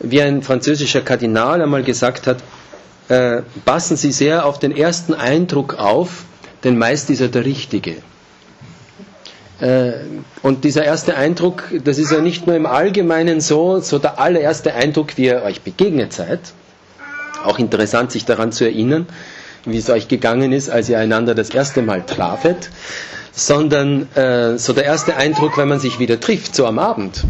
[0.00, 2.42] Wie ein französischer Kardinal einmal gesagt hat,
[3.08, 6.24] äh, passen Sie sehr auf den ersten Eindruck auf,
[6.62, 7.96] denn meist ist er der richtige.
[9.60, 9.92] Äh,
[10.42, 14.74] und dieser erste Eindruck, das ist ja nicht nur im Allgemeinen so, so der allererste
[14.74, 16.40] Eindruck, wie ihr euch begegnet seid.
[17.44, 19.06] Auch interessant, sich daran zu erinnern,
[19.64, 22.70] wie es euch gegangen ist, als ihr einander das erste Mal trafet,
[23.32, 27.24] sondern äh, so der erste Eindruck, wenn man sich wieder trifft, so am Abend.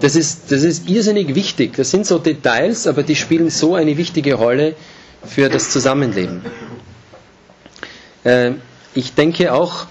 [0.00, 1.74] Das ist, das ist irrsinnig wichtig.
[1.76, 4.74] Das sind so Details, aber die spielen so eine wichtige Rolle
[5.24, 6.42] für das Zusammenleben.
[8.24, 8.52] Äh,
[8.94, 9.86] ich denke auch,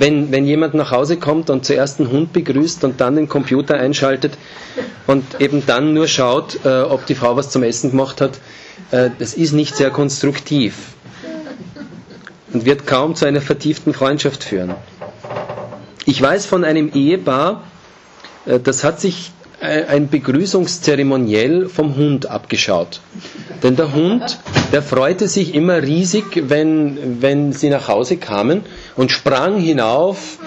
[0.00, 3.74] wenn, wenn jemand nach Hause kommt und zuerst einen Hund begrüßt und dann den Computer
[3.74, 4.36] einschaltet
[5.06, 8.38] und eben dann nur schaut, äh, ob die Frau was zum Essen gemacht hat,
[8.90, 10.74] äh, das ist nicht sehr konstruktiv
[12.52, 14.74] und wird kaum zu einer vertieften Freundschaft führen.
[16.06, 17.64] Ich weiß von einem Ehepaar,
[18.46, 19.32] äh, das hat sich
[19.64, 23.00] ein Begrüßungszeremoniell vom Hund abgeschaut.
[23.62, 24.38] Denn der Hund,
[24.72, 28.62] der freute sich immer riesig, wenn, wenn sie nach Hause kamen
[28.96, 30.38] und sprang hinauf.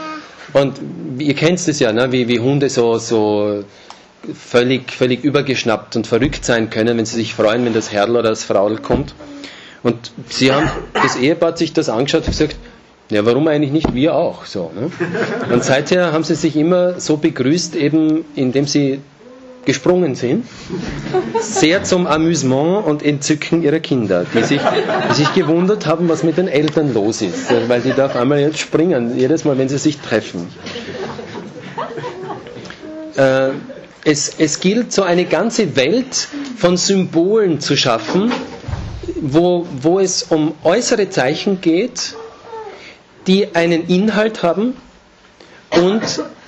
[0.54, 0.80] Und
[1.20, 2.12] ihr kennt es ja, ne?
[2.12, 3.64] wie, wie Hunde so, so
[4.34, 8.30] völlig, völlig übergeschnappt und verrückt sein können, wenn sie sich freuen, wenn das Herrl oder
[8.30, 9.16] das Fraudel kommt.
[9.84, 12.56] Und sie haben, das Ehepaar hat sich das angeschaut und gesagt,
[13.10, 14.46] ja, warum eigentlich nicht wir auch?
[14.46, 14.92] So, ne?
[15.54, 19.00] Und seither haben sie sich immer so begrüßt, eben indem sie
[19.68, 20.46] gesprungen sind,
[21.42, 24.62] sehr zum Amüsement und Entzücken ihrer Kinder, die sich,
[25.10, 28.40] die sich gewundert haben, was mit den Eltern los ist, weil die da auf einmal
[28.40, 30.48] jetzt springen, jedes Mal, wenn sie sich treffen.
[33.18, 33.50] Äh,
[34.06, 38.32] es, es gilt, so eine ganze Welt von Symbolen zu schaffen,
[39.20, 42.16] wo, wo es um äußere Zeichen geht,
[43.28, 44.76] die einen Inhalt haben
[45.72, 46.02] und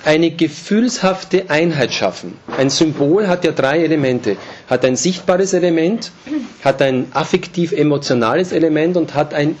[0.04, 2.38] eine gefühlshafte Einheit schaffen.
[2.56, 4.36] Ein Symbol hat ja drei Elemente.
[4.68, 6.10] Hat ein sichtbares Element,
[6.64, 9.56] hat ein affektiv-emotionales Element und hat ein,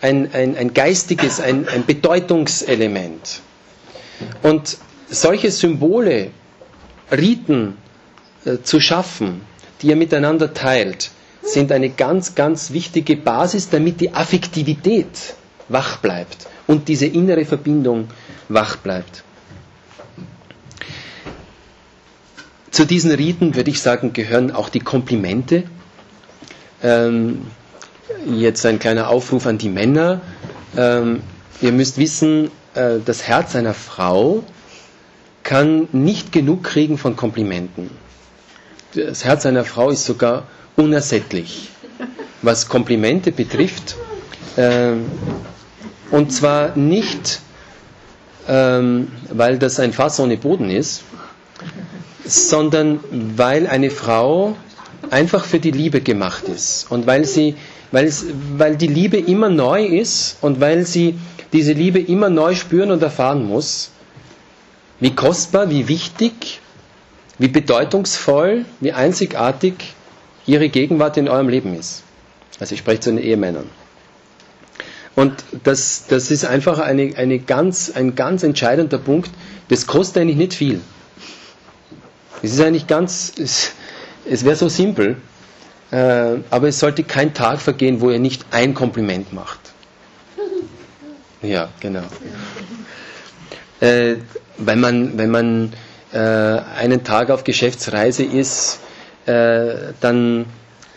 [0.00, 3.40] ein, ein, ein geistiges, ein, ein Bedeutungselement.
[4.42, 4.78] Und
[5.10, 6.30] solche Symbole,
[7.12, 7.76] Riten
[8.44, 9.42] äh, zu schaffen,
[9.82, 11.10] die ihr miteinander teilt,
[11.42, 15.08] sind eine ganz, ganz wichtige Basis, damit die Affektivität
[15.68, 18.08] wach bleibt und diese innere Verbindung
[18.48, 19.24] wach bleibt.
[22.70, 25.64] Zu diesen Riten, würde ich sagen, gehören auch die Komplimente.
[26.82, 27.46] Ähm,
[28.26, 30.20] jetzt ein kleiner Aufruf an die Männer.
[30.76, 31.22] Ähm,
[31.60, 34.44] ihr müsst wissen, äh, das Herz einer Frau
[35.42, 37.90] kann nicht genug kriegen von Komplimenten.
[38.94, 40.46] Das Herz einer Frau ist sogar
[40.76, 41.70] unersättlich,
[42.42, 43.96] was Komplimente betrifft.
[44.56, 45.06] Ähm,
[46.10, 47.40] und zwar nicht,
[48.48, 51.02] ähm, weil das ein Fass ohne Boden ist,
[52.24, 53.00] sondern
[53.36, 54.56] weil eine Frau
[55.10, 57.56] einfach für die Liebe gemacht ist und weil sie,
[57.92, 58.12] weil,
[58.56, 61.18] weil die Liebe immer neu ist und weil sie
[61.52, 63.90] diese Liebe immer neu spüren und erfahren muss,
[65.00, 66.60] wie kostbar, wie wichtig,
[67.38, 69.94] wie bedeutungsvoll, wie einzigartig
[70.46, 72.02] ihre Gegenwart in eurem Leben ist.
[72.58, 73.66] Also ich spreche zu den Ehemännern.
[75.18, 79.30] Und das, das ist einfach eine, eine ganz, ein ganz entscheidender Punkt,
[79.68, 80.80] Das kostet eigentlich nicht viel.
[82.40, 83.72] Es ist eigentlich ganz, es,
[84.30, 85.16] es wäre so simpel,
[85.90, 89.58] äh, aber es sollte kein Tag vergehen, wo er nicht ein Kompliment macht.
[91.42, 92.04] Ja, genau.
[93.80, 94.18] Äh,
[94.56, 95.72] wenn man, wenn man
[96.12, 98.78] äh, einen Tag auf Geschäftsreise ist,
[99.26, 100.46] äh, dann,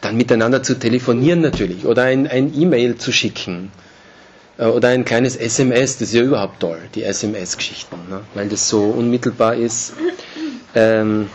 [0.01, 2.27] dann miteinander zu telefonieren natürlich oder ein,
[2.59, 3.71] E-Mail zu schicken
[4.67, 8.21] oder ein kleines SMS, das ist ja überhaupt toll, die SMS-Geschichten, ne?
[8.35, 9.93] weil das so unmittelbar ist.
[10.75, 11.29] Ähm,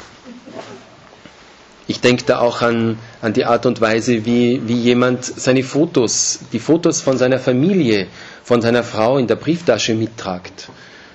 [1.89, 6.41] ich denke da auch an, an die Art und Weise, wie, wie jemand seine Fotos,
[6.53, 8.07] die Fotos von seiner Familie,
[8.45, 10.68] von seiner Frau in der Brieftasche mittragt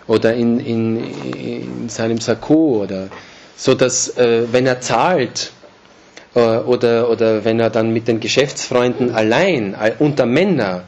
[0.07, 1.03] oder in, in,
[1.34, 3.07] in seinem Sakko oder
[3.55, 5.51] so, dass äh, wenn er zahlt
[6.36, 10.84] äh, oder, oder wenn er dann mit den Geschäftsfreunden allein äh, unter Männer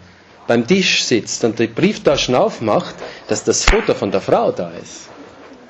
[0.47, 2.95] beim Tisch sitzt und die Brieftaschen aufmacht,
[3.27, 5.09] dass das Foto von der Frau da ist.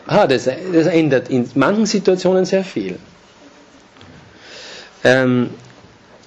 [0.06, 2.98] Ah, das, das ändert in manchen Situationen sehr viel.
[5.04, 5.52] Ähm,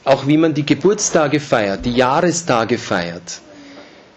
[0.04, 3.40] auch wie man die Geburtstage feiert, die Jahrestage feiert,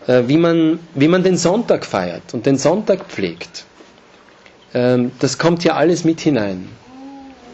[0.08, 3.66] äh, wie, man, wie man den Sonntag feiert und den Sonntag pflegt.
[4.74, 6.70] Ähm, das kommt ja alles mit hinein.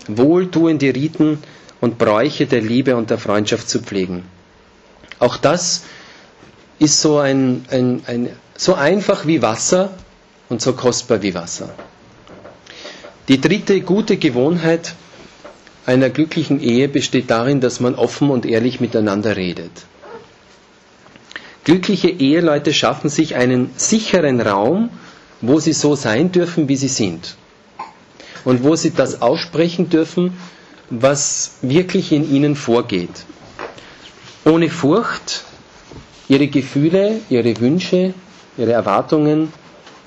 [0.07, 1.39] Wohltuende Riten
[1.81, 4.23] und Bräuche der Liebe und der Freundschaft zu pflegen.
[5.19, 5.83] Auch das
[6.79, 9.93] ist so, ein, ein, ein, so einfach wie Wasser
[10.49, 11.73] und so kostbar wie Wasser.
[13.27, 14.93] Die dritte gute Gewohnheit
[15.85, 19.71] einer glücklichen Ehe besteht darin, dass man offen und ehrlich miteinander redet.
[21.63, 24.89] Glückliche Eheleute schaffen sich einen sicheren Raum,
[25.41, 27.35] wo sie so sein dürfen, wie sie sind.
[28.43, 30.37] Und wo sie das aussprechen dürfen,
[30.91, 33.25] was wirklich in ihnen vorgeht.
[34.43, 35.43] Ohne Furcht,
[36.27, 38.13] ihre Gefühle, ihre Wünsche,
[38.57, 39.51] ihre Erwartungen,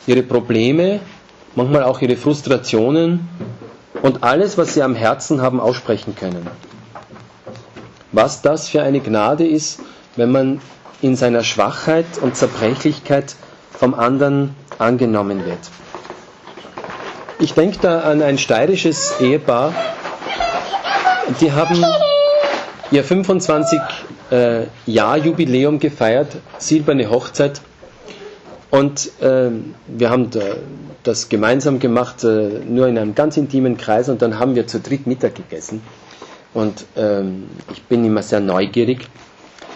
[0.06, 1.00] ihre Probleme,
[1.54, 3.28] manchmal auch ihre Frustrationen
[4.02, 6.46] und alles, was sie am Herzen haben, aussprechen können.
[8.12, 9.80] Was das für eine Gnade ist,
[10.16, 10.60] wenn man
[11.02, 13.36] in seiner Schwachheit und Zerbrechlichkeit
[13.70, 15.58] vom anderen angenommen wird.
[17.38, 19.72] Ich denke da an ein steirisches Ehepaar,
[21.40, 21.84] die haben
[22.90, 23.78] ihr 25
[24.30, 27.60] äh, Jahr Jubiläum gefeiert, silberne Hochzeit.
[28.70, 29.50] Und äh,
[29.86, 30.40] wir haben da
[31.02, 34.08] das gemeinsam gemacht, äh, nur in einem ganz intimen Kreis.
[34.08, 35.82] Und dann haben wir zu dritt Mittag gegessen.
[36.54, 39.08] Und ähm, ich bin immer sehr neugierig.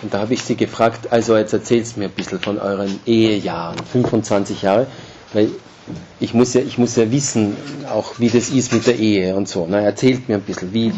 [0.03, 3.79] Und da habe ich sie gefragt, also jetzt erzählt mir ein bisschen von euren Ehejahren,
[3.93, 4.87] 25 Jahre,
[5.33, 5.49] weil
[6.21, 7.57] ich muss ja, ich muss ja wissen,
[7.89, 9.67] auch wie das ist mit der Ehe und so.
[9.69, 10.93] Na, erzählt mir ein bisschen, wie,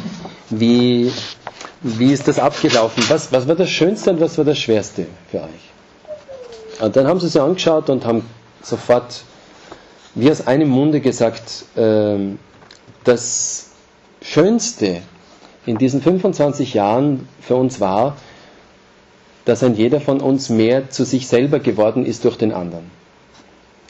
[0.50, 1.10] wie,
[1.84, 3.04] wie ist das abgelaufen?
[3.08, 6.80] Was, was war das Schönste und was war das Schwerste für euch?
[6.80, 8.24] Und dann haben sie sich angeschaut und haben
[8.62, 9.22] sofort
[10.14, 12.16] wie aus einem Munde gesagt, äh,
[13.04, 13.70] das
[14.22, 15.02] Schönste
[15.66, 18.16] in diesen 25 Jahren für uns war,
[19.44, 22.90] dass ein jeder von uns mehr zu sich selber geworden ist durch den anderen.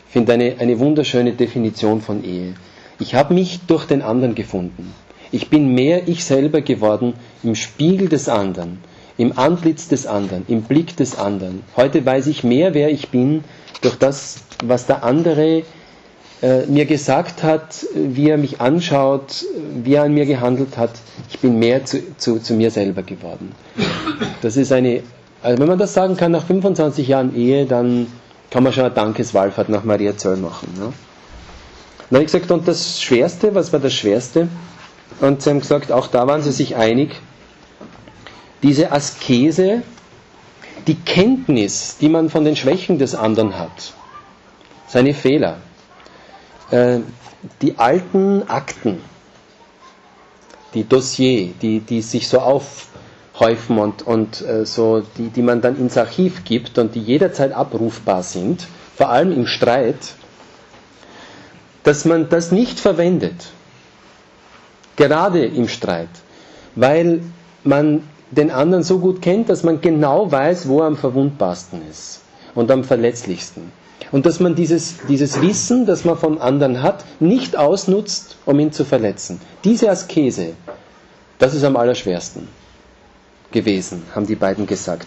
[0.09, 2.55] Ich finde eine, eine wunderschöne Definition von Ehe.
[2.99, 4.93] Ich habe mich durch den anderen gefunden.
[5.33, 8.79] Ich bin mehr ich selber geworden im Spiegel des anderen,
[9.17, 11.63] im Antlitz des anderen, im Blick des anderen.
[11.77, 13.45] Heute weiß ich mehr, wer ich bin,
[13.81, 15.63] durch das, was der andere
[16.43, 19.45] äh, mir gesagt hat, wie er mich anschaut,
[19.83, 20.91] wie er an mir gehandelt hat.
[21.31, 23.53] Ich bin mehr zu, zu, zu mir selber geworden.
[24.43, 25.03] Das ist eine,
[25.43, 28.07] also wenn man das sagen kann nach 25 Jahren Ehe, dann
[28.51, 30.69] kann man schon eine Dankeswallfahrt nach Maria Zöll machen.
[30.79, 30.93] Ne?
[32.11, 34.49] Dann habe ich gesagt, und das Schwerste, was war das Schwerste?
[35.21, 37.21] Und sie haben gesagt, auch da waren sie sich einig,
[38.63, 39.83] diese Askese,
[40.87, 43.93] die Kenntnis, die man von den Schwächen des anderen hat,
[44.87, 45.59] seine Fehler,
[46.71, 47.01] äh,
[47.63, 49.01] die alten Akten,
[50.75, 55.77] die Dossier, die, die sich so aufhäufen und, und äh, so, die, die man dann
[55.79, 60.15] ins Archiv gibt und die jederzeit abrufbar sind, vor allem im Streit,
[61.83, 63.51] dass man das nicht verwendet,
[64.97, 66.09] gerade im Streit,
[66.75, 67.21] weil
[67.63, 72.21] man den anderen so gut kennt, dass man genau weiß, wo er am verwundbarsten ist
[72.55, 73.73] und am verletzlichsten.
[74.13, 78.73] Und dass man dieses, dieses Wissen, das man vom anderen hat, nicht ausnutzt, um ihn
[78.73, 79.41] zu verletzen.
[79.65, 80.53] Diese Askese,
[81.39, 82.49] das ist am allerschwersten
[83.51, 85.07] gewesen, haben die beiden gesagt.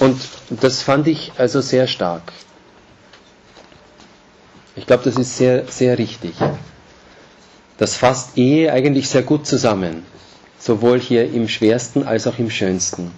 [0.00, 0.16] Und
[0.50, 2.32] das fand ich also sehr stark.
[4.74, 6.34] Ich glaube, das ist sehr, sehr richtig.
[7.78, 10.02] Das fasst Ehe eigentlich sehr gut zusammen,
[10.58, 13.10] sowohl hier im schwersten als auch im schönsten.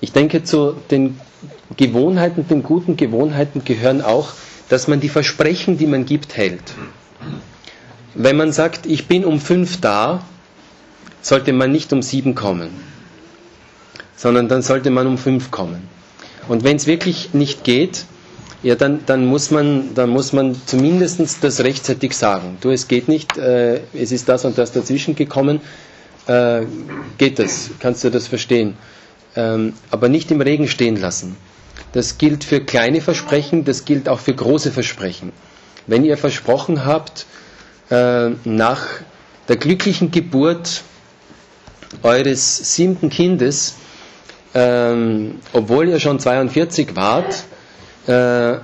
[0.00, 1.18] Ich denke, zu den
[1.76, 4.32] Gewohnheiten, den guten Gewohnheiten gehören auch
[4.68, 6.74] dass man die Versprechen, die man gibt, hält.
[8.14, 10.22] Wenn man sagt, ich bin um fünf da,
[11.22, 12.70] sollte man nicht um sieben kommen,
[14.16, 15.88] sondern dann sollte man um fünf kommen.
[16.48, 18.06] Und wenn es wirklich nicht geht,
[18.66, 22.58] ja, dann, dann, muss man, dann muss man zumindest das rechtzeitig sagen.
[22.60, 25.60] Du, es geht nicht, äh, es ist das und das dazwischen gekommen,
[26.26, 26.62] äh,
[27.16, 28.74] geht das, kannst du das verstehen.
[29.36, 31.36] Ähm, aber nicht im Regen stehen lassen.
[31.92, 35.30] Das gilt für kleine Versprechen, das gilt auch für große Versprechen.
[35.86, 37.24] Wenn ihr versprochen habt,
[37.90, 38.84] äh, nach
[39.48, 40.82] der glücklichen Geburt
[42.02, 43.76] eures siebten Kindes,
[44.54, 47.44] ähm, obwohl ihr schon 42 wart,
[48.08, 48.60] eine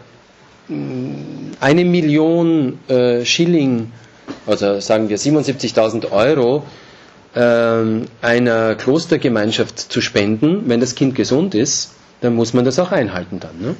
[1.84, 3.90] Million äh, Schilling,
[4.46, 6.64] also sagen wir 77.000 Euro,
[7.34, 12.92] äh, einer Klostergemeinschaft zu spenden, wenn das Kind gesund ist, dann muss man das auch
[12.92, 13.58] einhalten dann.
[13.60, 13.74] Ne?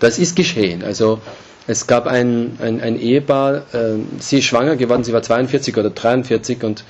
[0.00, 0.82] Das ist geschehen.
[0.82, 1.20] Also
[1.66, 5.90] es gab ein, ein, ein Ehepaar, äh, sie ist schwanger geworden, sie war 42 oder
[5.90, 6.84] 43 und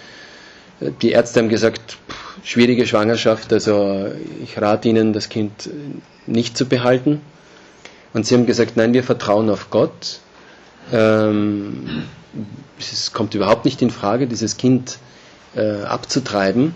[0.81, 1.99] äh, die Ärzte haben gesagt,
[2.45, 4.07] schwierige Schwangerschaft, also
[4.43, 5.69] ich rate Ihnen, das Kind
[6.27, 7.21] nicht zu behalten.
[8.13, 10.21] Und sie haben gesagt, nein, wir vertrauen auf Gott.
[10.93, 12.05] Ähm,
[12.79, 14.99] es kommt überhaupt nicht in Frage, dieses Kind
[15.55, 16.75] äh, abzutreiben.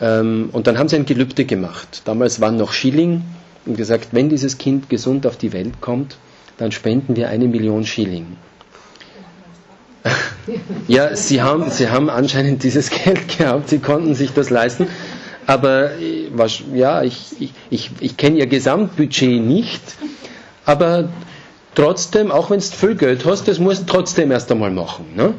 [0.00, 2.02] Ähm, und dann haben sie ein Gelübde gemacht.
[2.04, 3.22] Damals waren noch Schilling
[3.64, 6.16] und gesagt, wenn dieses Kind gesund auf die Welt kommt,
[6.58, 8.36] dann spenden wir eine Million Schilling.
[10.88, 14.86] Ja, sie haben, sie haben anscheinend dieses Geld gehabt, sie konnten sich das leisten.
[15.46, 16.28] Aber äh,
[16.74, 19.82] ja, ich, ich, ich, ich kenne ihr Gesamtbudget nicht.
[20.64, 21.08] Aber
[21.74, 25.06] trotzdem, auch wenn du viel Geld hast, das musst du trotzdem erst einmal machen.
[25.14, 25.34] Ne?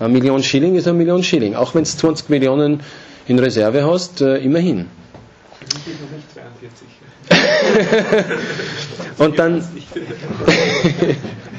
[0.00, 1.54] Eine Million Schilling ist eine Million Schilling.
[1.54, 2.80] Auch wenn du 20 Millionen
[3.26, 4.86] in Reserve hast, äh, immerhin.
[9.18, 9.64] Und dann.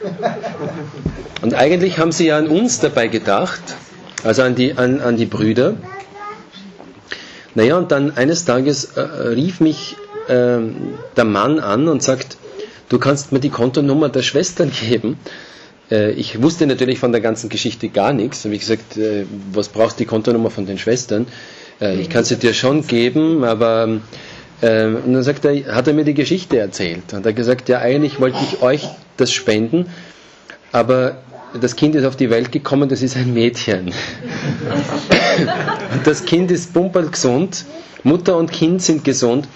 [1.42, 3.60] Und eigentlich haben sie ja an uns dabei gedacht,
[4.24, 5.76] also an die, an, an die Brüder.
[7.54, 9.96] Naja, und dann eines Tages äh, rief mich
[10.28, 10.58] äh,
[11.16, 12.36] der Mann an und sagt,
[12.88, 15.18] du kannst mir die Kontonummer der Schwestern geben.
[15.90, 18.44] Äh, ich wusste natürlich von der ganzen Geschichte gar nichts.
[18.44, 21.26] Habe ich gesagt, äh, was brauchst du die Kontonummer von den Schwestern?
[21.80, 23.98] Äh, ich kann sie dir schon geben, aber äh,
[24.62, 27.12] und dann sagt er, hat er mir die Geschichte erzählt.
[27.12, 29.86] Und er hat gesagt, ja, eigentlich wollte ich euch das spenden,
[30.72, 31.18] aber
[31.58, 33.92] das Kind ist auf die Welt gekommen, das ist ein Mädchen.
[36.04, 37.64] das Kind ist gesund,
[38.02, 39.48] Mutter und Kind sind gesund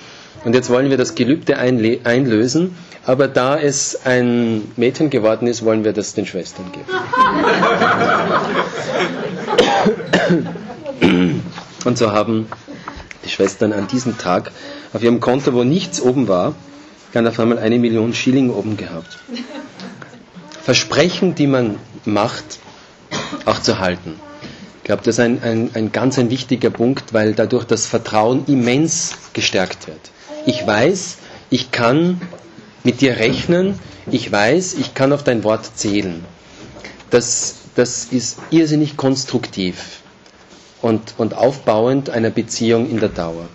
[0.44, 2.76] und jetzt wollen wir das Gelübde einlösen,
[3.06, 6.86] aber da es ein Mädchen geworden ist, wollen wir das den Schwestern geben.
[11.84, 12.46] und so haben
[13.24, 14.52] die Schwestern an diesem Tag
[14.92, 16.54] auf ihrem Konto, wo nichts oben war,
[17.12, 19.18] dann auf einmal eine Million Schilling oben gehabt.
[20.62, 22.58] Versprechen, die man macht,
[23.44, 24.14] auch zu halten.
[24.78, 28.44] Ich glaube, das ist ein, ein, ein ganz ein wichtiger Punkt, weil dadurch das Vertrauen
[28.46, 30.10] immens gestärkt wird.
[30.46, 31.18] Ich weiß,
[31.50, 32.20] ich kann
[32.82, 33.78] mit dir rechnen,
[34.10, 36.24] ich weiß, ich kann auf dein Wort zählen.
[37.10, 40.02] Das, das ist irrsinnig konstruktiv
[40.84, 43.48] und, und aufbauend einer Beziehung in der Dauer.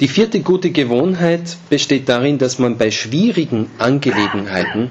[0.00, 4.90] Die vierte gute Gewohnheit besteht darin, dass man bei schwierigen Angelegenheiten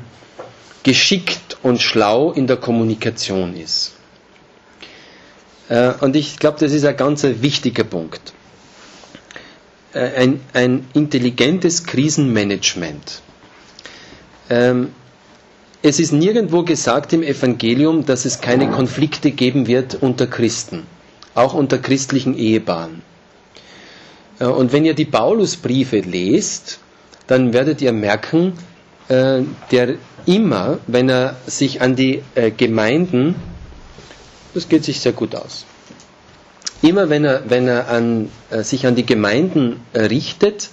[0.81, 3.91] geschickt und schlau in der Kommunikation ist.
[5.69, 8.33] Äh, und ich glaube, das ist ein ganz wichtiger Punkt.
[9.93, 13.21] Äh, ein, ein intelligentes Krisenmanagement.
[14.49, 14.89] Ähm,
[15.85, 20.83] es ist nirgendwo gesagt im Evangelium, dass es keine Konflikte geben wird unter Christen,
[21.35, 23.01] auch unter christlichen Ehepaaren.
[24.39, 26.79] Äh, und wenn ihr die Paulusbriefe lest,
[27.27, 28.53] dann werdet ihr merken,
[29.09, 33.35] äh, der immer, wenn er sich an die äh, Gemeinden,
[34.53, 35.65] das geht sich sehr gut aus,
[36.81, 38.29] immer wenn er, wenn er an,
[38.61, 40.69] sich an die Gemeinden richtet,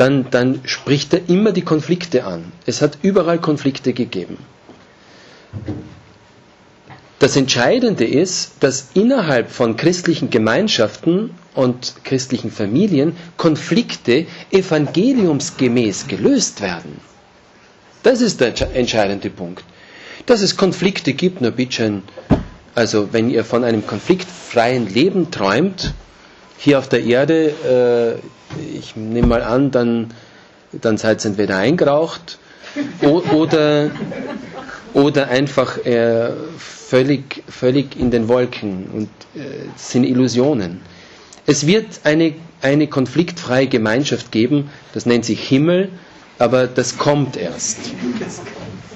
[0.00, 2.52] dann, dann spricht er immer die Konflikte an.
[2.64, 4.38] Es hat überall Konflikte gegeben.
[7.18, 16.98] Das Entscheidende ist, dass innerhalb von christlichen Gemeinschaften und christlichen Familien Konflikte evangeliumsgemäß gelöst werden.
[18.02, 19.64] Das ist der entscheidende Punkt.
[20.24, 22.00] Dass es Konflikte gibt, nur bitte,
[22.74, 25.92] also wenn ihr von einem konfliktfreien Leben träumt,
[26.62, 28.20] hier auf der Erde,
[28.60, 30.12] äh, ich nehme mal an, dann,
[30.72, 32.38] dann seid ihr entweder eingeraucht
[33.00, 33.90] oder,
[34.92, 39.08] oder einfach äh, völlig, völlig in den Wolken und
[39.40, 39.40] äh,
[39.76, 40.82] sind Illusionen.
[41.46, 45.88] Es wird eine, eine konfliktfreie Gemeinschaft geben, das nennt sich Himmel,
[46.38, 47.78] aber das kommt erst.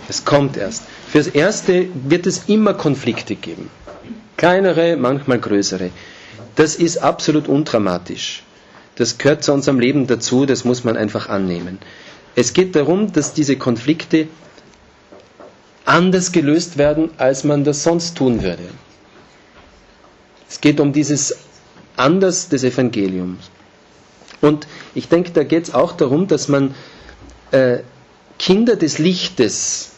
[0.07, 0.83] Es kommt erst.
[1.09, 3.71] Fürs Erste wird es immer Konflikte geben.
[4.37, 5.89] Kleinere, manchmal größere.
[6.57, 8.43] Das ist absolut undramatisch.
[8.97, 11.79] Das gehört zu unserem Leben dazu, das muss man einfach annehmen.
[12.37, 14.29] Es geht darum, dass diese Konflikte
[15.85, 18.63] anders gelöst werden, als man das sonst tun würde.
[20.49, 21.37] Es geht um dieses
[21.97, 23.51] Anders des Evangeliums.
[24.41, 26.75] Und ich denke, da geht es auch darum, dass man
[27.51, 27.79] äh,
[28.39, 29.91] Kinder des Lichtes,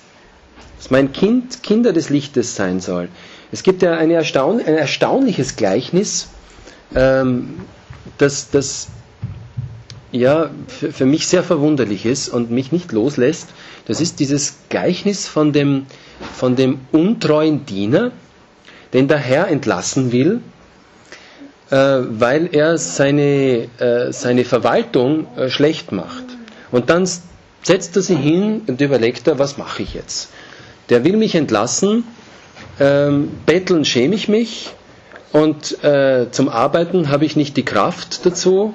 [0.79, 3.09] dass mein Kind Kinder des Lichtes sein soll.
[3.53, 6.29] Es gibt ja erstaun ein erstaunliches Gleichnis,
[6.95, 7.61] ähm,
[8.19, 8.89] das, das
[10.13, 13.49] ja, für, für mich sehr verwunderlich ist und mich nicht loslässt.
[13.87, 15.87] Das ist dieses Gleichnis von dem,
[16.35, 18.13] von dem untreuen Diener,
[18.93, 20.41] den der Herr entlassen will,
[21.71, 26.25] äh, weil er seine, äh, seine Verwaltung äh, schlecht macht.
[26.71, 27.09] Und dann
[27.63, 30.31] setzt er sich hin und überlegt er, was mache ich jetzt?
[30.89, 32.05] Der will mich entlassen,
[32.81, 34.71] ähm, betteln schäme ich mich
[35.33, 38.75] und äh, zum Arbeiten habe ich nicht die Kraft dazu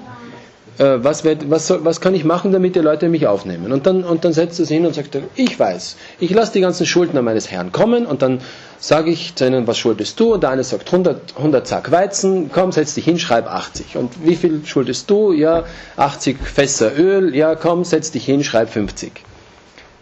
[0.82, 3.72] äh, was, wird, was, soll, was, kann ich machen, damit die Leute mich aufnehmen?
[3.72, 6.62] Und dann, und dann setzt er sich hin und sagt, ich weiß, ich lasse die
[6.62, 8.40] ganzen Schuldner meines Herrn kommen und dann
[8.80, 10.34] sage ich zu ihnen, was schuldest du?
[10.34, 13.98] Und der eine sagt 100, 100 Sack Weizen, komm, setz dich hin, schreib 80.
[13.98, 15.34] Und wie viel schuldest du?
[15.34, 15.66] Ja,
[15.98, 19.12] 80 Fässer Öl, ja, komm, setz dich hin, schreib 50.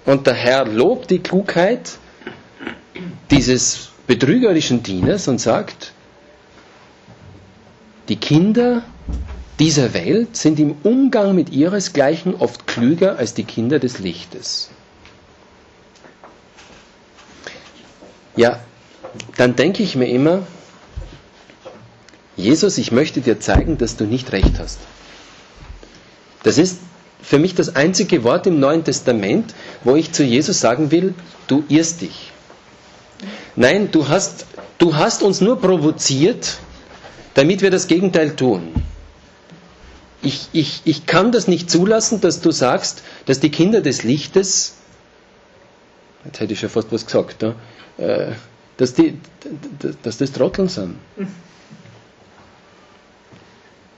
[0.05, 1.97] Und der Herr lobt die Klugheit
[3.31, 5.93] dieses betrügerischen Dieners und sagt,
[8.09, 8.83] die Kinder
[9.59, 14.69] dieser Welt sind im Umgang mit ihresgleichen oft klüger als die Kinder des Lichtes.
[18.35, 18.59] Ja,
[19.37, 20.43] dann denke ich mir immer,
[22.37, 24.79] Jesus, ich möchte dir zeigen, dass du nicht recht hast.
[26.43, 26.79] Das ist
[27.21, 31.13] für mich das einzige Wort im Neuen Testament, wo ich zu Jesus sagen will,
[31.47, 32.28] du irrst dich.
[33.59, 34.45] Nein, du hast,
[34.77, 36.57] du hast uns nur provoziert,
[37.33, 38.73] damit wir das Gegenteil tun
[40.21, 44.75] ich, ich, ich kann das nicht zulassen, dass du sagst, dass die Kinder des Lichtes,
[46.25, 47.43] jetzt hätte ich schon fast was gesagt?
[47.97, 48.33] Äh,
[48.77, 49.17] dass, die,
[50.03, 50.95] dass das Trotteln sind.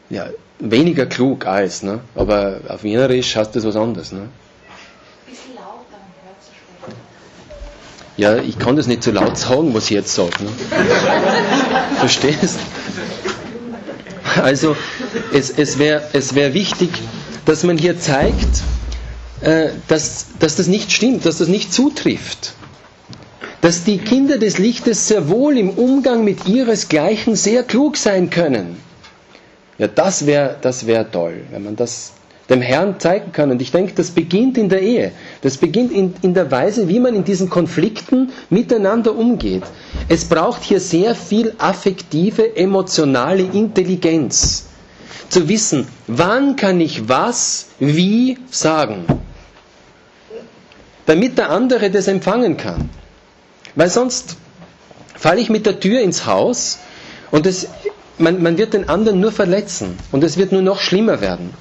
[0.09, 2.01] Ja, weniger klug als, ne?
[2.16, 4.12] aber auf Wienerisch heißt das was anderes.
[4.12, 4.28] Ne?
[5.28, 6.38] Bisschen laut, dann hört
[8.18, 10.43] Ja, ich kann das nicht so laut sagen, was ich jetzt sage.
[10.43, 10.49] Ne?
[11.97, 12.59] Verstehst?
[14.41, 14.76] Also
[15.34, 16.89] es, es wäre es wär wichtig,
[17.45, 18.62] dass man hier zeigt,
[19.41, 22.53] äh, dass, dass das nicht stimmt, dass das nicht zutrifft.
[23.62, 28.78] Dass die Kinder des Lichtes sehr wohl im Umgang mit ihresgleichen sehr klug sein können.
[29.78, 32.14] Ja, das wäre das wär toll, wenn man das
[32.49, 33.49] dem Herrn zeigen kann.
[33.51, 35.12] Und ich denke, das beginnt in der Ehe.
[35.42, 39.64] Das beginnt in, in der Weise, wie man in diesen Konflikten miteinander umgeht.
[40.08, 44.68] Es braucht hier sehr viel affektive, emotionale Intelligenz.
[45.30, 49.06] Zu wissen, wann kann ich was, wie sagen.
[51.08, 52.89] Damit der andere das empfangen kann.
[53.76, 54.36] Weil sonst
[55.16, 56.78] falle ich mit der Tür ins Haus
[57.32, 57.68] und das,
[58.20, 61.54] man, man wird den anderen nur verletzen und es wird nur noch schlimmer werden.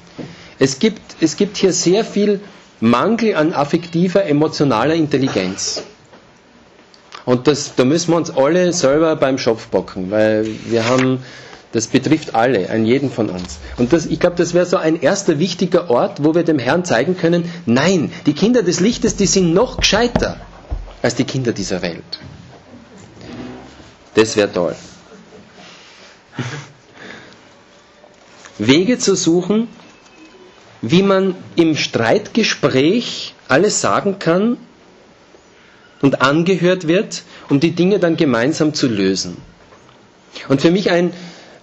[0.59, 2.41] Es gibt, es gibt hier sehr viel
[2.81, 5.83] Mangel an affektiver, emotionaler Intelligenz.
[7.25, 11.19] Und das, da müssen wir uns alle selber beim Schopf bocken, weil wir haben,
[11.71, 13.59] das betrifft alle, einen jeden von uns.
[13.77, 16.83] Und das, ich glaube, das wäre so ein erster wichtiger Ort, wo wir dem Herrn
[16.83, 20.37] zeigen können, nein, die Kinder des Lichtes, die sind noch gescheiter
[21.03, 22.03] als die Kinder dieser Welt.
[24.15, 24.75] Das wäre toll.
[28.57, 29.67] Wege zu suchen,
[30.81, 34.57] wie man im Streitgespräch alles sagen kann
[36.01, 39.37] und angehört wird, um die Dinge dann gemeinsam zu lösen.
[40.49, 41.13] Und für mich ein,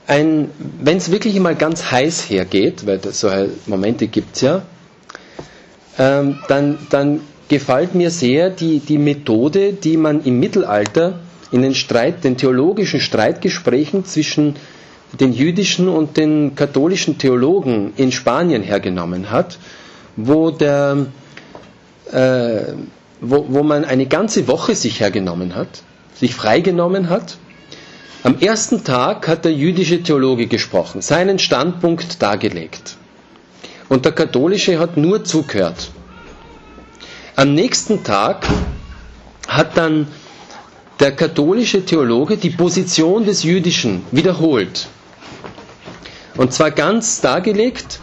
[0.06, 0.50] ein
[0.80, 4.62] wenn es wirklich mal ganz heiß hergeht, weil solche Momente gibt es ja,
[5.98, 11.18] ähm, dann, dann gefällt mir sehr die, die Methode, die man im Mittelalter
[11.50, 14.54] in den Streit, den theologischen Streitgesprächen zwischen
[15.12, 19.58] den jüdischen und den katholischen Theologen in Spanien hergenommen hat,
[20.16, 21.06] wo, der,
[22.12, 22.60] äh,
[23.20, 25.82] wo, wo man eine ganze Woche sich hergenommen hat,
[26.14, 27.38] sich freigenommen hat.
[28.22, 32.96] Am ersten Tag hat der jüdische Theologe gesprochen, seinen Standpunkt dargelegt.
[33.88, 35.90] Und der katholische hat nur zugehört.
[37.36, 38.46] Am nächsten Tag
[39.46, 40.08] hat dann
[41.00, 44.88] der katholische Theologe die Position des Jüdischen wiederholt
[46.38, 47.98] Und zwar ganz dargelegt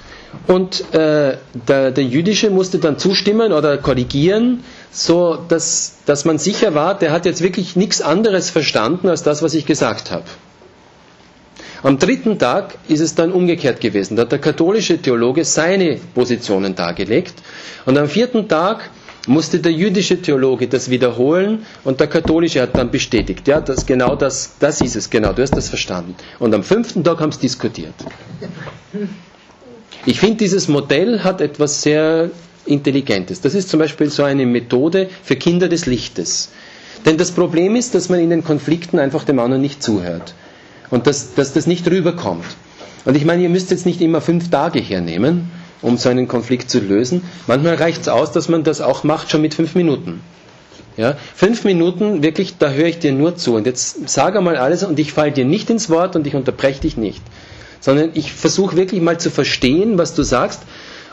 [0.48, 6.76] und äh, der, der Jüdische musste dann zustimmen oder korrigieren, so dass, dass man sicher
[6.76, 10.26] war, der hat jetzt wirklich nichts anderes verstanden als das, was ich gesagt habe.
[11.82, 14.16] Am dritten Tag ist es dann umgekehrt gewesen.
[14.18, 17.36] Da hat der katholische Theologe seine Positionen dargelegt.
[17.86, 18.90] Und am vierten Tag
[19.28, 23.48] musste der jüdische Theologe das wiederholen und der katholische hat dann bestätigt.
[23.48, 26.16] Ja, das, genau das, das ist es, genau, du hast das verstanden.
[26.40, 27.94] Und am fünften Tag haben sie diskutiert.
[30.06, 32.30] Ich finde, dieses Modell hat etwas sehr
[32.66, 33.42] Intelligentes.
[33.42, 36.50] Das ist zum Beispiel so eine Methode für Kinder des Lichtes.
[37.06, 40.34] Denn das Problem ist, dass man in den Konflikten einfach dem anderen nicht zuhört.
[40.90, 42.46] Und dass, dass das nicht rüberkommt.
[43.06, 45.52] Und ich meine, ihr müsst jetzt nicht immer fünf Tage hernehmen,
[45.82, 47.24] um so einen Konflikt zu lösen.
[47.48, 50.22] Manchmal reicht es aus, dass man das auch macht, schon mit fünf Minuten.
[50.98, 53.56] Ja, fünf Minuten, wirklich, da höre ich dir nur zu.
[53.56, 56.82] Und jetzt sage mal alles und ich falle dir nicht ins Wort und ich unterbreche
[56.82, 57.22] dich nicht.
[57.82, 60.62] Sondern ich versuche wirklich mal zu verstehen, was du sagst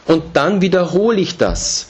[0.07, 1.89] und dann wiederhole ich das.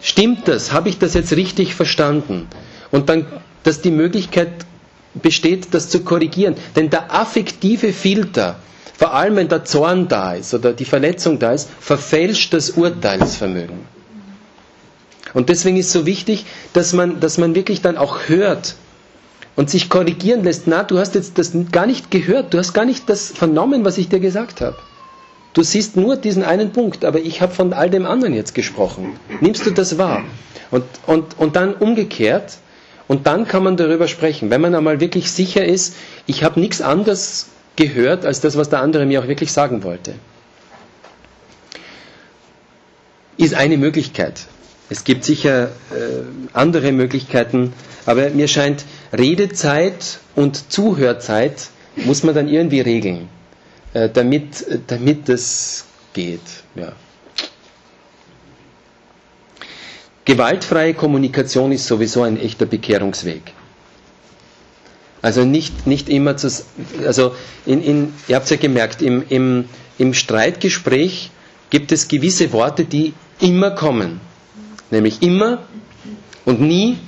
[0.00, 0.72] Stimmt das?
[0.72, 2.46] Habe ich das jetzt richtig verstanden?
[2.90, 3.26] Und dann,
[3.64, 4.50] dass die Möglichkeit
[5.14, 6.56] besteht, das zu korrigieren.
[6.76, 8.56] Denn der affektive Filter,
[8.98, 13.78] vor allem wenn der Zorn da ist oder die Verletzung da ist, verfälscht das Urteilsvermögen.
[15.34, 18.74] Und deswegen ist es so wichtig, dass man, dass man wirklich dann auch hört
[19.54, 20.66] und sich korrigieren lässt.
[20.66, 23.98] Na, du hast jetzt das gar nicht gehört, du hast gar nicht das vernommen, was
[23.98, 24.76] ich dir gesagt habe.
[25.52, 29.12] Du siehst nur diesen einen Punkt, aber ich habe von all dem anderen jetzt gesprochen.
[29.40, 30.24] Nimmst du das wahr?
[30.72, 32.58] Und, und, und dann umgekehrt,
[33.06, 34.50] und dann kann man darüber sprechen.
[34.50, 35.94] Wenn man einmal wirklich sicher ist,
[36.26, 37.46] ich habe nichts anderes
[37.78, 40.14] gehört als das, was der andere mir auch wirklich sagen wollte.
[43.36, 44.46] Ist eine Möglichkeit.
[44.90, 45.68] Es gibt sicher äh,
[46.54, 47.72] andere Möglichkeiten,
[48.04, 48.84] aber mir scheint,
[49.16, 53.28] Redezeit und Zuhörzeit muss man dann irgendwie regeln,
[53.94, 56.40] äh, damit, damit das geht.
[56.74, 56.92] Ja.
[60.24, 63.52] Gewaltfreie Kommunikation ist sowieso ein echter Bekehrungsweg.
[65.20, 66.48] Also nicht, nicht immer zu,
[67.04, 67.34] also
[67.66, 69.64] in, in, ihr habt es ja gemerkt, im, im,
[69.98, 71.30] im Streitgespräch
[71.70, 74.20] gibt es gewisse Worte, die immer kommen.
[74.90, 75.62] Nämlich immer
[76.44, 76.98] und nie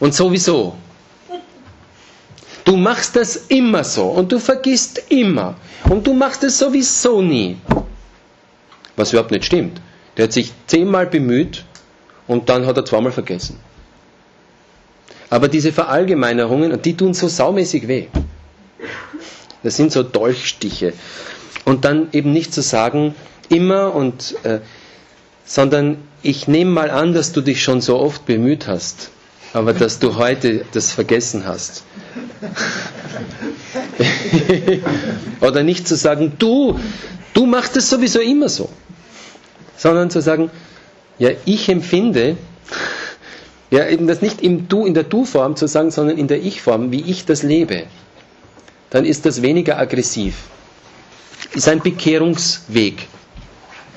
[0.00, 0.76] und sowieso.
[2.64, 5.54] Du machst das immer so und du vergisst immer
[5.88, 7.56] und du machst es sowieso nie.
[8.96, 9.80] Was überhaupt nicht stimmt.
[10.16, 11.64] Der hat sich zehnmal bemüht
[12.26, 13.60] und dann hat er zweimal vergessen.
[15.36, 18.06] Aber diese Verallgemeinerungen, die tun so saumäßig weh.
[19.62, 20.94] Das sind so Dolchstiche.
[21.66, 23.14] Und dann eben nicht zu sagen,
[23.50, 24.60] immer und, äh,
[25.44, 29.10] sondern ich nehme mal an, dass du dich schon so oft bemüht hast,
[29.52, 31.84] aber dass du heute das vergessen hast.
[35.42, 36.80] Oder nicht zu sagen, du,
[37.34, 38.70] du machst es sowieso immer so,
[39.76, 40.50] sondern zu sagen,
[41.18, 42.38] ja, ich empfinde,
[43.70, 46.92] ja, eben das nicht im Du, in der Du-Form zu sagen, sondern in der Ich-Form,
[46.92, 47.84] wie ich das lebe.
[48.90, 50.34] Dann ist das weniger aggressiv.
[51.54, 53.06] Ist ein Bekehrungsweg.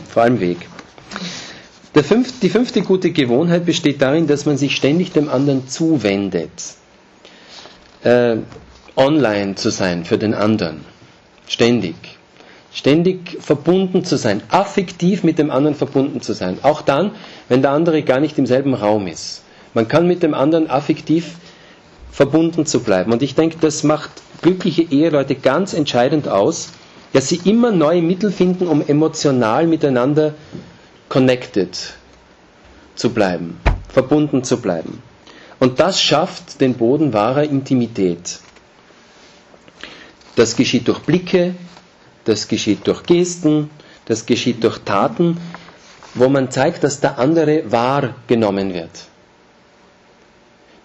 [0.10, 0.58] Vor allem Weg.
[2.04, 6.52] Fünf, die fünfte gute Gewohnheit besteht darin, dass man sich ständig dem anderen zuwendet.
[8.04, 8.38] Äh,
[8.96, 10.86] online zu sein für den anderen.
[11.48, 11.96] Ständig.
[12.74, 14.42] Ständig verbunden zu sein.
[14.50, 16.60] Affektiv mit dem anderen verbunden zu sein.
[16.64, 17.12] Auch dann,
[17.50, 19.44] wenn der andere gar nicht im selben Raum ist.
[19.74, 21.36] Man kann mit dem anderen affektiv
[22.12, 23.12] verbunden zu bleiben.
[23.12, 24.10] Und ich denke, das macht
[24.42, 26.70] glückliche Eheleute ganz entscheidend aus,
[27.14, 30.34] dass sie immer neue Mittel finden, um emotional miteinander
[31.08, 31.94] connected
[32.96, 33.60] zu bleiben,
[33.90, 35.02] verbunden zu bleiben.
[35.60, 38.40] Und das schafft den Boden wahrer Intimität.
[40.36, 41.56] Das geschieht durch Blicke,
[42.26, 43.70] das geschieht durch Gesten,
[44.06, 45.38] das geschieht durch Taten,
[46.14, 49.06] wo man zeigt, dass der andere wahrgenommen wird.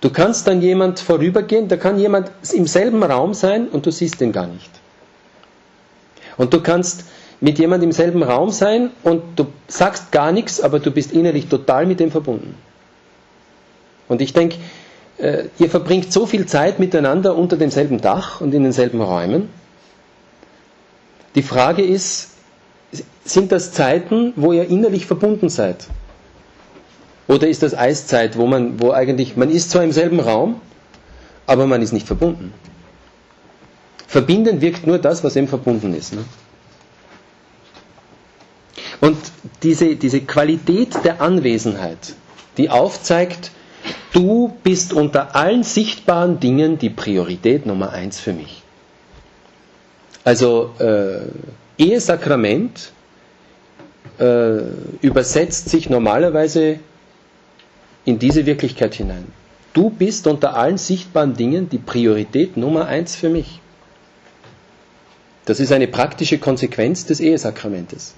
[0.04, 4.20] Du kannst dann jemand vorübergehen, da kann jemand im selben Raum sein und du siehst
[4.20, 4.70] ihn gar nicht.
[6.36, 7.04] Und du kannst
[7.40, 11.46] mit jemandem im selben Raum sein und du sagst gar nichts, aber du bist innerlich
[11.46, 12.54] total mit dem verbunden.
[14.06, 14.56] Und ich denke,
[15.16, 19.48] äh, ihr verbringt so viel Zeit miteinander unter demselben Dach und in denselben Räumen.
[21.34, 22.32] Die Frage ist,
[23.24, 25.86] sind das Zeiten, wo ihr innerlich verbunden seid?
[27.26, 30.60] Oder ist das Eiszeit, wo man, wo eigentlich, man ist zwar im selben Raum,
[31.46, 32.52] aber man ist nicht verbunden.
[34.06, 36.14] Verbinden wirkt nur das, was eben verbunden ist.
[36.14, 36.24] Ne?
[39.00, 39.16] Und
[39.62, 42.14] diese, diese Qualität der Anwesenheit,
[42.56, 43.50] die aufzeigt,
[44.12, 48.62] du bist unter allen sichtbaren Dingen die Priorität Nummer eins für mich.
[50.24, 51.20] Also äh,
[51.76, 52.92] Ehesakrament
[54.18, 54.58] äh,
[55.02, 56.78] übersetzt sich normalerweise
[58.04, 59.26] in diese Wirklichkeit hinein.
[59.72, 63.60] Du bist unter allen sichtbaren Dingen die Priorität Nummer eins für mich.
[65.46, 68.14] Das ist eine praktische Konsequenz des Ehesakramentes.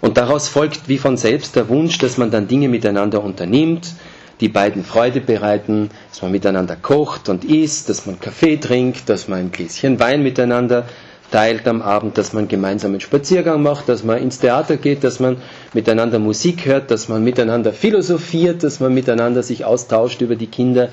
[0.00, 3.94] Und daraus folgt wie von selbst der Wunsch, dass man dann Dinge miteinander unternimmt,
[4.40, 9.28] die beiden Freude bereiten, dass man miteinander kocht und isst, dass man Kaffee trinkt, dass
[9.28, 10.88] man ein Gläschen Wein miteinander
[11.32, 15.18] teilt am Abend, dass man gemeinsam einen Spaziergang macht, dass man ins Theater geht, dass
[15.18, 15.38] man
[15.72, 20.90] miteinander Musik hört, dass man miteinander philosophiert, dass man miteinander sich austauscht über die Kinder,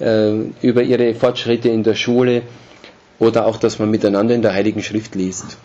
[0.00, 2.42] äh, über ihre Fortschritte in der Schule
[3.18, 5.58] oder auch, dass man miteinander in der Heiligen Schrift liest.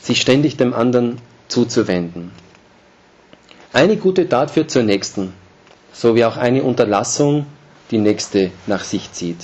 [0.00, 1.18] Sich ständig dem anderen
[1.48, 2.32] zuzuwenden.
[3.72, 5.32] Eine gute Tat führt zur nächsten,
[5.92, 7.46] so wie auch eine Unterlassung
[7.90, 9.38] die nächste nach sich zieht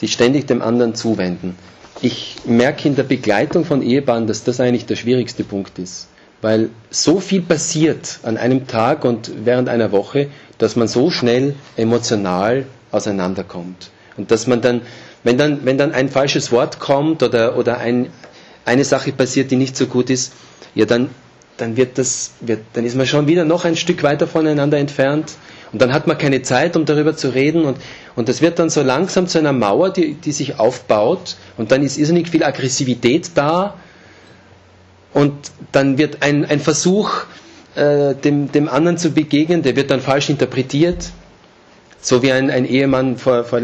[0.00, 1.56] sich ständig dem anderen zuwenden.
[2.00, 6.08] Ich merke in der Begleitung von Ehepaaren, dass das eigentlich der schwierigste Punkt ist.
[6.40, 11.54] Weil so viel passiert an einem Tag und während einer Woche, dass man so schnell
[11.76, 13.90] emotional auseinanderkommt.
[14.16, 14.80] Und dass man dann,
[15.22, 18.08] wenn dann, wenn dann ein falsches Wort kommt oder, oder ein,
[18.64, 20.32] eine Sache passiert, die nicht so gut ist,
[20.74, 21.10] ja, dann,
[21.58, 25.32] dann wird das, wird, dann ist man schon wieder noch ein Stück weiter voneinander entfernt
[25.72, 27.64] und dann hat man keine Zeit, um darüber zu reden.
[27.64, 27.78] Und,
[28.16, 31.36] und das wird dann so langsam zu einer Mauer, die, die sich aufbaut.
[31.56, 33.74] Und dann ist irrsinnig viel Aggressivität da.
[35.14, 35.32] Und
[35.72, 37.24] dann wird ein, ein Versuch,
[37.76, 41.10] äh, dem, dem anderen zu begegnen, der wird dann falsch interpretiert.
[42.00, 43.60] So wie ein, ein Ehemann vor, vor,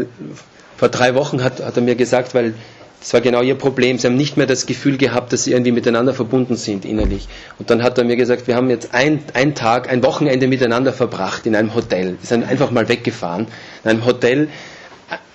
[0.77, 2.53] vor drei Wochen hat, hat er mir gesagt, weil
[2.99, 3.97] das war genau ihr Problem.
[3.97, 7.27] Sie haben nicht mehr das Gefühl gehabt, dass sie irgendwie miteinander verbunden sind innerlich.
[7.59, 10.91] Und dann hat er mir gesagt, wir haben jetzt ein, ein Tag, ein Wochenende miteinander
[10.91, 12.17] verbracht in einem Hotel.
[12.19, 13.47] Wir sind einfach mal weggefahren.
[13.83, 14.49] In einem Hotel,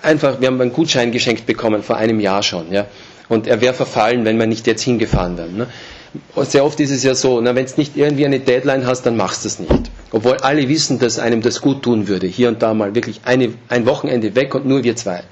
[0.01, 2.71] einfach, wir haben einen Gutschein geschenkt bekommen, vor einem Jahr schon.
[2.71, 2.85] Ja.
[3.29, 5.57] Und er wäre verfallen, wenn wir nicht jetzt hingefahren wären.
[5.57, 5.67] Ne.
[6.43, 9.45] Sehr oft ist es ja so, wenn du nicht irgendwie eine Deadline hast, dann machst
[9.45, 9.89] du es nicht.
[10.11, 12.27] Obwohl alle wissen, dass einem das gut tun würde.
[12.27, 15.23] Hier und da mal wirklich eine, ein Wochenende weg und nur wir zwei.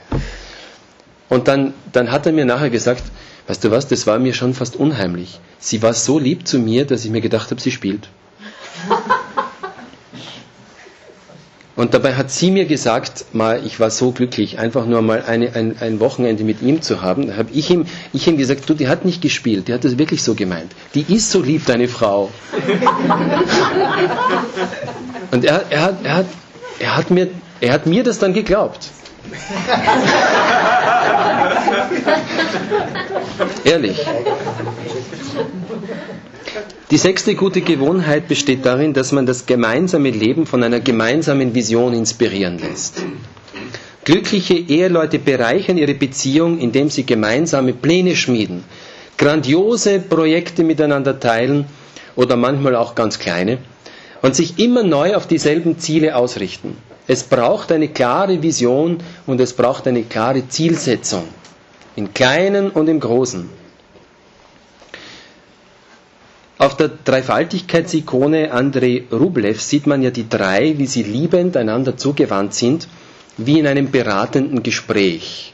[1.31, 3.03] Und dann, dann hat er mir nachher gesagt,
[3.47, 5.39] weißt du was, das war mir schon fast unheimlich.
[5.59, 8.09] Sie war so lieb zu mir, dass ich mir gedacht habe, sie spielt.
[11.77, 15.55] Und dabei hat sie mir gesagt, mal, ich war so glücklich, einfach nur mal eine,
[15.55, 17.27] ein, ein Wochenende mit ihm zu haben.
[17.27, 19.97] Da habe ich ihm, ich ihm gesagt, du, die hat nicht gespielt, die hat das
[19.97, 20.73] wirklich so gemeint.
[20.95, 22.29] Die ist so lieb, deine Frau.
[25.31, 26.25] Und er, er, er, hat,
[26.79, 27.29] er, hat mir,
[27.61, 28.89] er hat mir das dann geglaubt.
[33.63, 33.97] Ehrlich.
[36.89, 41.93] Die sechste gute Gewohnheit besteht darin, dass man das gemeinsame Leben von einer gemeinsamen Vision
[41.93, 43.01] inspirieren lässt.
[44.03, 48.63] Glückliche Eheleute bereichern ihre Beziehung, indem sie gemeinsame Pläne schmieden,
[49.17, 51.65] grandiose Projekte miteinander teilen
[52.15, 53.59] oder manchmal auch ganz kleine
[54.21, 56.77] und sich immer neu auf dieselben Ziele ausrichten.
[57.07, 61.23] Es braucht eine klare Vision und es braucht eine klare Zielsetzung.
[61.95, 63.49] Im Kleinen und im Großen.
[66.57, 72.53] Auf der Dreifaltigkeitsikone Andrei Rublev sieht man ja die drei, wie sie liebend einander zugewandt
[72.53, 72.87] sind,
[73.37, 75.53] wie in einem beratenden Gespräch.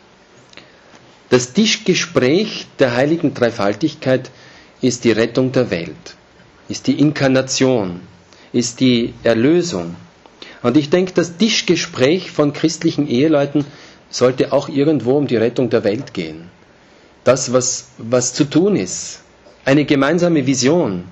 [1.30, 4.32] Das Tischgespräch der heiligen Dreifaltigkeit
[4.82, 6.16] ist die Rettung der Welt,
[6.68, 8.02] ist die Inkarnation,
[8.58, 9.96] ist die Erlösung.
[10.64, 13.66] Und ich denke, das Tischgespräch von christlichen Eheleuten
[14.10, 16.50] sollte auch irgendwo um die Rettung der Welt gehen.
[17.24, 19.22] Das, was, was zu tun ist.
[19.66, 21.04] Eine gemeinsame Vision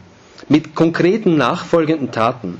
[0.49, 2.59] mit konkreten nachfolgenden Taten.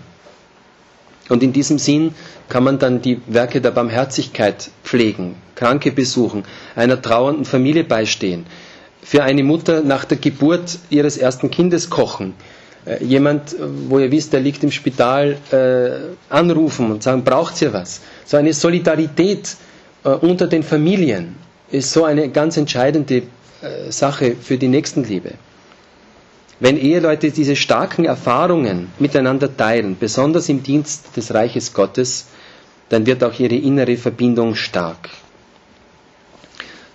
[1.30, 2.14] Und in diesem Sinn
[2.50, 6.44] kann man dann die Werke der Barmherzigkeit pflegen, Kranke besuchen,
[6.76, 8.46] einer trauernden Familie beistehen,
[9.02, 12.34] für eine Mutter nach der Geburt ihres ersten Kindes kochen,
[13.00, 13.56] jemand,
[13.90, 18.02] wo ihr wisst, der liegt im Spital, äh, anrufen und sagen, braucht ihr was?
[18.26, 19.56] So eine Solidarität
[20.04, 21.36] äh, unter den Familien
[21.72, 23.24] ist so eine ganz entscheidende
[23.62, 25.34] äh, Sache für die Nächstenliebe.
[26.60, 32.28] Wenn Eheleute diese starken Erfahrungen miteinander teilen, besonders im Dienst des Reiches Gottes,
[32.90, 35.10] dann wird auch ihre innere Verbindung stark.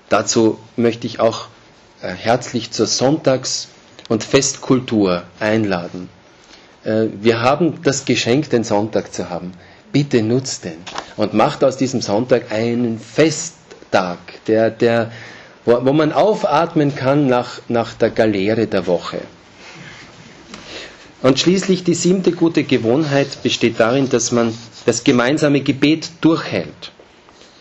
[0.08, 1.48] Dazu möchte ich auch
[2.00, 3.69] äh, herzlich zur Sonntags-
[4.10, 6.08] und Festkultur einladen.
[6.84, 9.52] Wir haben das Geschenk, den Sonntag zu haben.
[9.92, 10.78] Bitte nutzt den
[11.16, 15.12] und macht aus diesem Sonntag einen Festtag, der, der,
[15.64, 19.20] wo, wo man aufatmen kann nach, nach der Galeere der Woche.
[21.22, 24.52] Und schließlich die siebte gute Gewohnheit besteht darin, dass man
[24.86, 26.92] das gemeinsame Gebet durchhält.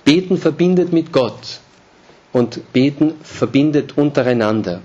[0.03, 1.59] Beten verbindet mit Gott
[2.33, 4.81] und Beten verbindet untereinander.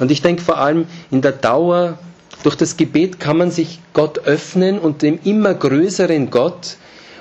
[0.00, 1.98] Und ich denke vor allem in der Dauer,
[2.42, 6.76] durch das Gebet kann man sich Gott öffnen und dem immer größeren Gott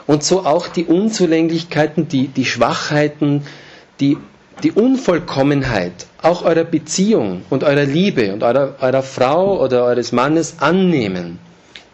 [0.07, 3.43] und so auch die Unzulänglichkeiten, die, die Schwachheiten,
[3.99, 4.17] die,
[4.63, 10.55] die Unvollkommenheit auch eurer Beziehung und eurer Liebe und eurer, eurer Frau oder eures Mannes
[10.59, 11.37] annehmen.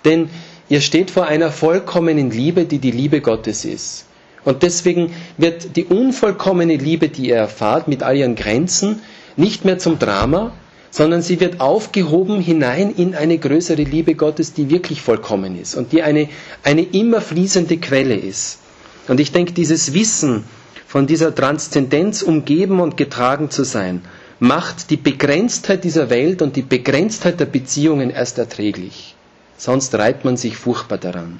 [0.06, 0.30] Denn
[0.70, 4.06] ihr steht vor einer vollkommenen Liebe, die die Liebe Gottes ist.
[4.44, 9.02] Und deswegen wird die unvollkommene Liebe, die ihr erfahrt, mit all ihren Grenzen,
[9.36, 10.52] nicht mehr zum Drama,
[10.96, 15.92] sondern sie wird aufgehoben hinein in eine größere Liebe Gottes, die wirklich vollkommen ist und
[15.92, 16.30] die eine,
[16.64, 18.60] eine immer fließende Quelle ist.
[19.10, 20.46] Und ich denke, dieses Wissen
[20.88, 24.04] von dieser Transzendenz umgeben und getragen zu sein,
[24.40, 29.16] macht die Begrenztheit dieser Welt und die Begrenztheit der Beziehungen erst erträglich.
[29.58, 31.40] Sonst reibt man sich furchtbar daran.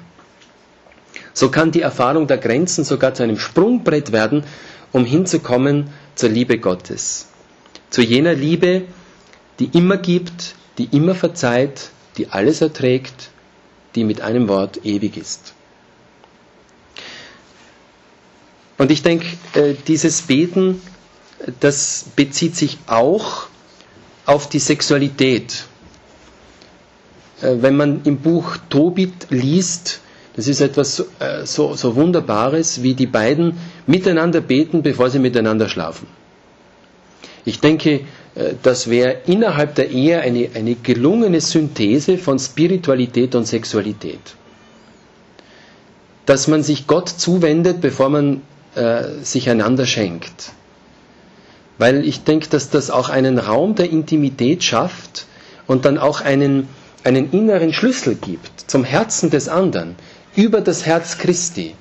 [1.32, 4.44] So kann die Erfahrung der Grenzen sogar zu einem Sprungbrett werden,
[4.92, 7.28] um hinzukommen zur Liebe Gottes.
[7.88, 8.82] Zu jener Liebe,
[9.58, 13.30] die immer gibt, die immer verzeiht, die alles erträgt,
[13.94, 15.54] die mit einem Wort ewig ist.
[18.78, 20.82] Und ich denke, äh, dieses Beten,
[21.60, 23.46] das bezieht sich auch
[24.26, 25.64] auf die Sexualität.
[27.40, 30.00] Äh, wenn man im Buch Tobit liest,
[30.34, 35.68] das ist etwas äh, so, so Wunderbares, wie die beiden miteinander beten, bevor sie miteinander
[35.70, 36.06] schlafen.
[37.46, 38.00] Ich denke,
[38.62, 44.20] das wäre innerhalb der Ehe eine, eine gelungene Synthese von Spiritualität und Sexualität.
[46.26, 48.42] Dass man sich Gott zuwendet, bevor man
[48.74, 50.52] äh, sich einander schenkt.
[51.78, 55.26] Weil ich denke, dass das auch einen Raum der Intimität schafft
[55.66, 56.68] und dann auch einen,
[57.04, 59.94] einen inneren Schlüssel gibt zum Herzen des anderen,
[60.34, 61.74] über das Herz Christi.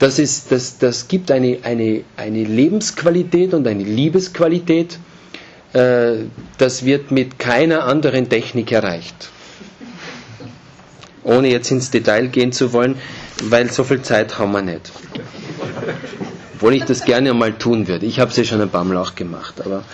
[0.00, 5.09] Das, ist, das, das gibt eine, eine, eine Lebensqualität und eine Liebesqualität, äh,
[5.72, 9.30] das wird mit keiner anderen Technik erreicht.
[11.22, 12.96] Ohne jetzt ins Detail gehen zu wollen,
[13.44, 14.90] weil so viel Zeit haben wir nicht.
[16.54, 18.06] Obwohl ich das gerne mal tun würde.
[18.06, 19.60] Ich habe es ja schon ein paar Mal auch gemacht.
[19.64, 19.84] Aber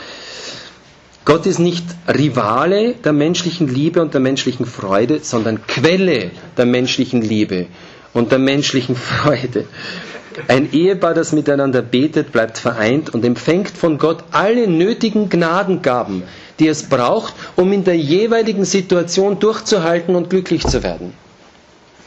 [1.25, 7.21] Gott ist nicht Rivale der menschlichen Liebe und der menschlichen Freude, sondern Quelle der menschlichen
[7.21, 7.67] Liebe
[8.17, 9.67] und der menschlichen Freude.
[10.49, 16.23] Ein Ehepaar, das miteinander betet, bleibt vereint und empfängt von Gott alle nötigen Gnadengaben,
[16.59, 21.13] die es braucht, um in der jeweiligen Situation durchzuhalten und glücklich zu werden.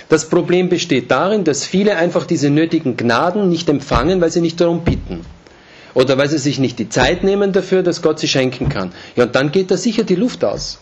[0.09, 4.59] Das Problem besteht darin, dass viele einfach diese nötigen Gnaden nicht empfangen, weil sie nicht
[4.59, 5.21] darum bitten.
[5.93, 8.91] Oder weil sie sich nicht die Zeit nehmen dafür, dass Gott sie schenken kann.
[9.15, 10.79] Ja, und dann geht da sicher die Luft aus.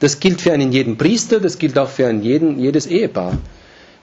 [0.00, 3.38] Das gilt für einen jeden Priester, das gilt auch für einen jeden, jedes Ehepaar.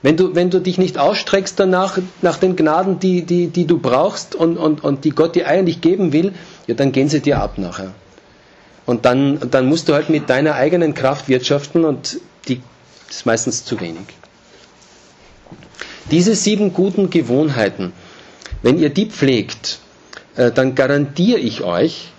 [0.06, 3.76] Wenn du, wenn du dich nicht ausstreckst danach, nach den Gnaden, die, die, die du
[3.80, 6.32] brauchst und, und, und die Gott dir eigentlich geben will,
[6.68, 7.92] ja, dann gehen sie dir ab nachher.
[8.84, 12.60] Und dann, dann musst du halt mit deiner eigenen Kraft wirtschaften und die
[13.10, 14.06] ist meistens zu wenig.
[16.12, 17.92] Diese sieben guten Gewohnheiten,
[18.62, 19.80] wenn ihr die pflegt,
[20.36, 22.12] äh, dann garantiere ich euch,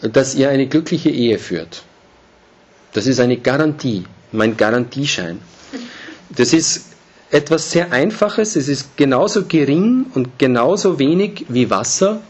[0.00, 1.82] dass ihr eine glückliche Ehe führt.
[2.94, 5.40] Das ist eine Garantie, mein Garantieschein.
[6.34, 6.91] Das ist
[7.32, 12.20] etwas sehr Einfaches, es ist genauso gering und genauso wenig wie Wasser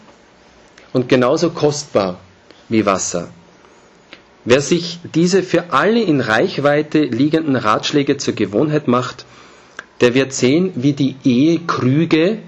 [0.92, 2.20] und genauso kostbar
[2.68, 3.28] wie Wasser.
[4.44, 9.26] Wer sich diese für alle in Reichweite liegenden Ratschläge zur Gewohnheit macht,
[10.00, 12.38] der wird sehen, wie die Ehekrüge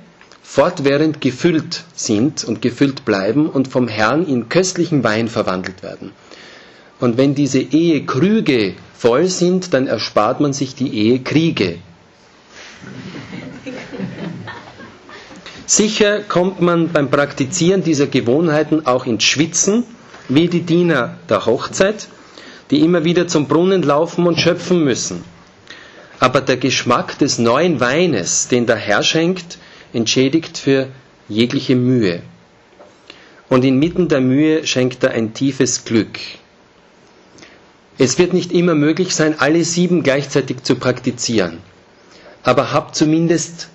[0.42, 6.12] fortwährend gefüllt sind und gefüllt bleiben und vom Herrn in köstlichen Wein verwandelt werden.
[7.00, 11.78] Und wenn diese Ehekrüge voll sind, dann erspart man sich die Ehekriege,
[15.66, 19.84] Sicher kommt man beim Praktizieren dieser Gewohnheiten auch ins Schwitzen,
[20.28, 22.08] wie die Diener der Hochzeit,
[22.70, 25.24] die immer wieder zum Brunnen laufen und schöpfen müssen.
[26.20, 29.58] Aber der Geschmack des neuen Weines, den der Herr schenkt,
[29.92, 30.88] entschädigt für
[31.28, 32.22] jegliche Mühe.
[33.48, 36.18] Und inmitten der Mühe schenkt er ein tiefes Glück.
[37.98, 41.58] Es wird nicht immer möglich sein, alle sieben gleichzeitig zu praktizieren
[42.44, 43.68] aber habt zumindest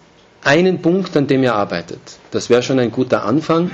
[0.44, 2.00] einen Punkt, an dem ihr arbeitet.
[2.32, 3.72] Das wäre schon ein guter Anfang.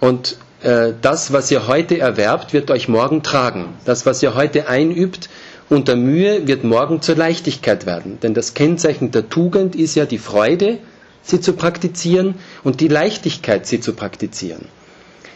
[0.00, 3.74] Und äh, das, was ihr heute erwerbt, wird euch morgen tragen.
[3.84, 5.28] Das, was ihr heute einübt
[5.68, 8.18] unter Mühe, wird morgen zur Leichtigkeit werden.
[8.22, 10.78] Denn das Kennzeichen der Tugend ist ja die Freude,
[11.22, 12.34] sie zu praktizieren
[12.64, 14.66] und die Leichtigkeit, sie zu praktizieren.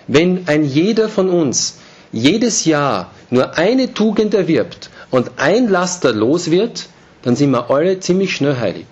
[0.06, 1.78] Wenn ein jeder von uns
[2.12, 6.86] jedes Jahr nur eine Tugend erwirbt und ein Laster los wird,
[7.22, 8.86] dann sind wir alle ziemlich schnell heilig.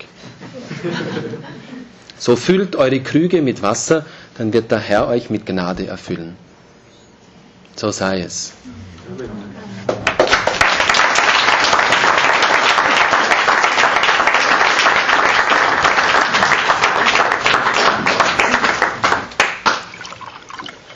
[2.25, 4.05] So füllt eure Krüge mit Wasser,
[4.37, 6.37] dann wird der Herr euch mit Gnade erfüllen.
[7.75, 8.53] So sei es.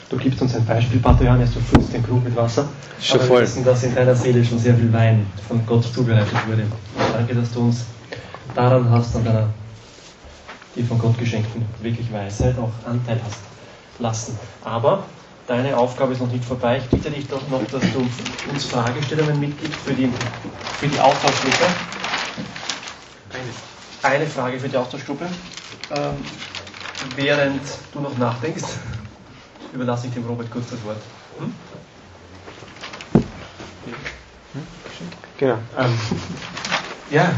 [0.08, 2.66] Du gibst uns ein Beispiel, Pater Johannes, du füllst den Krug mit Wasser.
[3.02, 3.36] Schon aber voll.
[3.40, 6.62] Wir wissen, dass in deiner Seele schon sehr viel Wein von Gott zubereitet wurde.
[7.12, 7.84] Danke, dass du uns
[8.54, 9.48] daran hast, an deiner,
[10.78, 13.40] die von Gott geschenkten wirklich Weisheit auch Anteil hast
[13.98, 14.38] lassen.
[14.64, 15.04] Aber
[15.46, 16.78] deine Aufgabe ist noch nicht vorbei.
[16.78, 18.08] Ich bitte dich doch noch, dass du
[18.50, 20.10] uns Fragestellungen mitgibst für die,
[20.78, 21.66] für die Austauschgruppe.
[24.02, 25.26] Eine Frage für die Austauschgruppe.
[25.90, 26.14] Ähm,
[27.16, 27.62] während
[27.92, 28.64] du noch nachdenkst,
[29.72, 31.02] überlasse ich dem Robert kurz das Wort.
[31.38, 31.54] Hm?
[35.38, 35.58] Genau.
[35.76, 35.98] Ähm,
[37.10, 37.32] ja,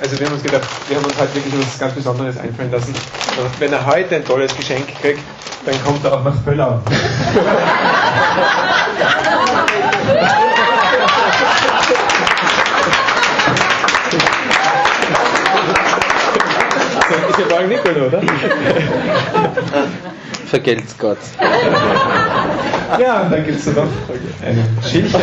[0.00, 2.94] also wir haben uns gedacht, wir haben uns halt wirklich was ganz Besonderes einfallen lassen.
[2.94, 5.20] Und wenn er heute ein tolles Geschenk kriegt,
[5.66, 6.80] dann kommt er auch nach Pöllau.
[17.30, 18.22] ist ja morgen Nickel, oder?
[20.46, 21.18] Vergelt's Gott.
[23.00, 23.82] Ja, und dann gibt es noch
[24.44, 25.20] einen Schildchen.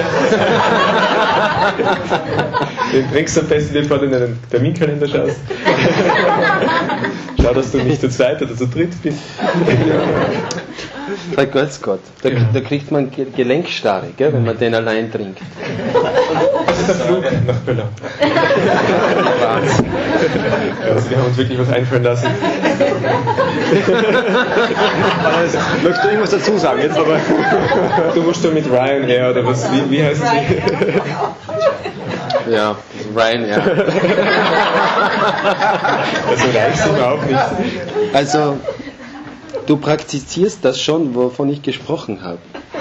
[2.94, 5.38] Den bringst du am besten, du in einen Terminkalender schaust.
[7.42, 9.20] Schau, dass du nicht zu zweit oder zu dritt bist.
[11.34, 12.00] Vergelt's Gott.
[12.24, 12.40] Da, Ja.
[12.54, 15.40] da kriegt man Ge- Gelenkstarre, gell, wenn man den allein trinkt.
[16.68, 17.90] Das ist der Flug nach Böller.
[19.42, 19.86] Wahnsinn.
[20.84, 22.28] Also wir haben uns wirklich was einfallen lassen.
[25.84, 26.98] Möchtest du irgendwas dazu sagen jetzt?
[26.98, 27.20] Aber
[28.14, 30.40] du musst schon mit Ryanair oder was, wie, wie heißen sie?
[32.52, 32.76] Ja,
[33.16, 33.56] Ryan, ja.
[36.28, 37.40] Also reich sind wir auch nicht.
[38.14, 38.58] Also,
[39.66, 42.38] du praktizierst das schon, wovon ich gesprochen habe.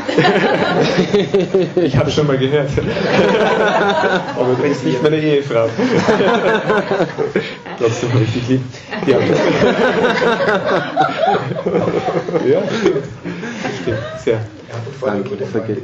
[1.76, 2.70] Ich habe schon mal gehört.
[4.36, 5.66] Aber du bist nicht meine Ehefrau.
[7.78, 8.60] Trotzdem richtig lieb.
[9.06, 9.18] Ja,
[12.46, 13.04] ja stimmt.
[13.82, 14.40] Stimmt, sehr.
[15.00, 15.36] Danke.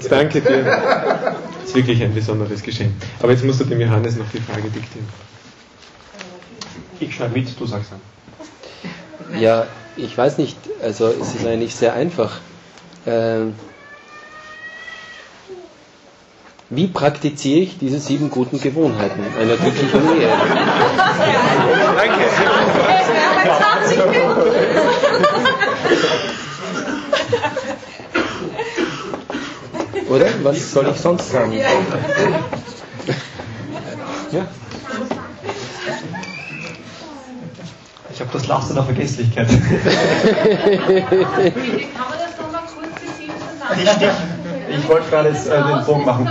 [0.08, 0.64] Danke dir.
[0.64, 2.92] Das ist wirklich ein besonderes Geschenk.
[3.20, 5.08] Aber jetzt musst du dem Johannes noch die Frage diktieren.
[6.98, 8.00] Ich schreibe mit, du sagst an.
[9.40, 9.66] Ja,
[9.96, 12.38] ich weiß nicht, also es ist eigentlich sehr einfach.
[13.06, 13.54] Ähm,
[16.70, 20.28] wie praktiziere ich diese sieben guten Gewohnheiten einer glücklichen Ehe?
[30.08, 30.26] Oder?
[30.44, 31.52] Was soll ich sonst sagen?
[31.52, 31.66] Ja.
[38.12, 39.48] Ich habe das Laster der Vergesslichkeit.
[39.48, 39.64] Kann man
[42.18, 42.90] das nochmal kurz
[43.80, 44.12] zusammen?
[44.78, 46.30] Ich wollte gerade jetzt äh, den Bogen machen.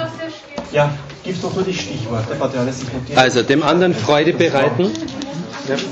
[0.71, 0.91] Ja
[1.23, 3.19] gibst doch nur die Stichworte, ich notiere.
[3.19, 4.91] Also dem anderen Freude bereiten,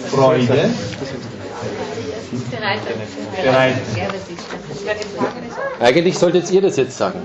[0.09, 0.69] Freude,
[2.51, 2.79] Bereit.
[3.43, 3.75] bereit.
[5.79, 7.19] eigentlich solltet ihr das jetzt sagen.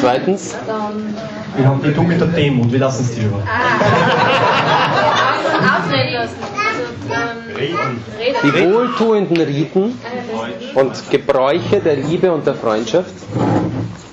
[0.00, 0.54] Zweitens,
[1.56, 3.38] Wir haben die du mit der Demut, wir lassen es dir über.
[3.38, 3.48] Lassen.
[5.68, 5.94] Also,
[7.56, 8.04] reden.
[8.42, 9.98] die wohltuenden Riten
[10.74, 13.14] und Gebräuche der Liebe und der Freundschaft.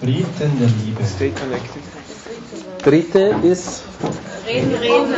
[0.02, 1.06] Riten der Liebe.
[1.06, 1.93] Stay connected.
[2.84, 3.84] Dritte ist
[4.46, 5.14] Reden, reden.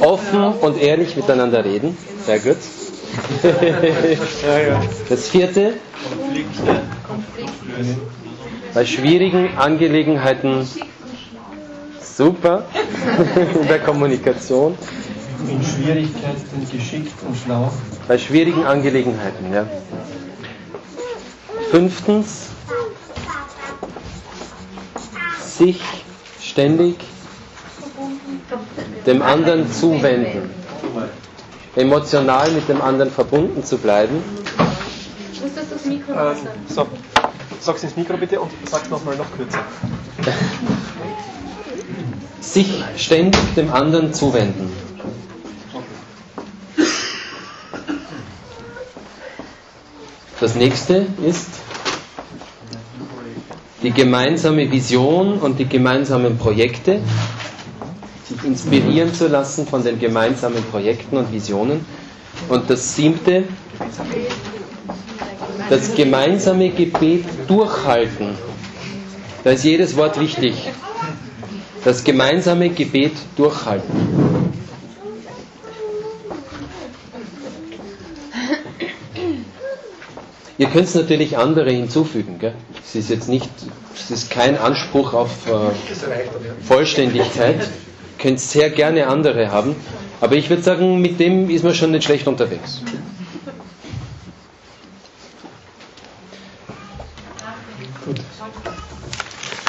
[0.00, 1.96] offen und ehrlich miteinander reden.
[2.24, 2.56] Sehr gut.
[5.08, 5.74] Das vierte,
[8.74, 10.68] bei schwierigen Angelegenheiten
[12.02, 12.66] super
[13.60, 14.76] in der Kommunikation.
[15.48, 17.72] In Schwierigkeiten geschickt und schlau.
[18.08, 19.66] Bei schwierigen Angelegenheiten, ja.
[21.70, 22.48] Fünftens,
[25.56, 25.80] sich
[26.56, 26.96] ständig
[29.04, 30.48] dem anderen zuwenden.
[31.74, 34.22] Emotional mit dem anderen verbunden zu bleiben.
[35.42, 36.88] Muss das das Mikro Ähm, so,
[37.60, 39.58] sag's ins Mikro bitte und sag's nochmal noch kürzer.
[42.40, 44.72] Sich ständig dem anderen zuwenden.
[50.40, 51.50] Das nächste ist
[53.86, 56.98] die gemeinsame Vision und die gemeinsamen Projekte,
[58.24, 61.86] sich inspirieren zu lassen von den gemeinsamen Projekten und Visionen.
[62.48, 63.44] Und das siebte,
[65.70, 68.30] das gemeinsame Gebet durchhalten.
[69.44, 70.68] Da ist jedes Wort wichtig.
[71.84, 74.25] Das gemeinsame Gebet durchhalten.
[80.58, 82.38] Ihr könnt natürlich andere hinzufügen.
[82.38, 82.54] Gell?
[82.82, 83.50] Es ist jetzt nicht,
[83.94, 87.56] es ist kein Anspruch auf äh, Vollständigkeit.
[87.60, 89.76] Ihr könnt sehr gerne andere haben.
[90.20, 92.80] Aber ich würde sagen, mit dem ist man schon nicht schlecht unterwegs.
[98.06, 98.16] Gut.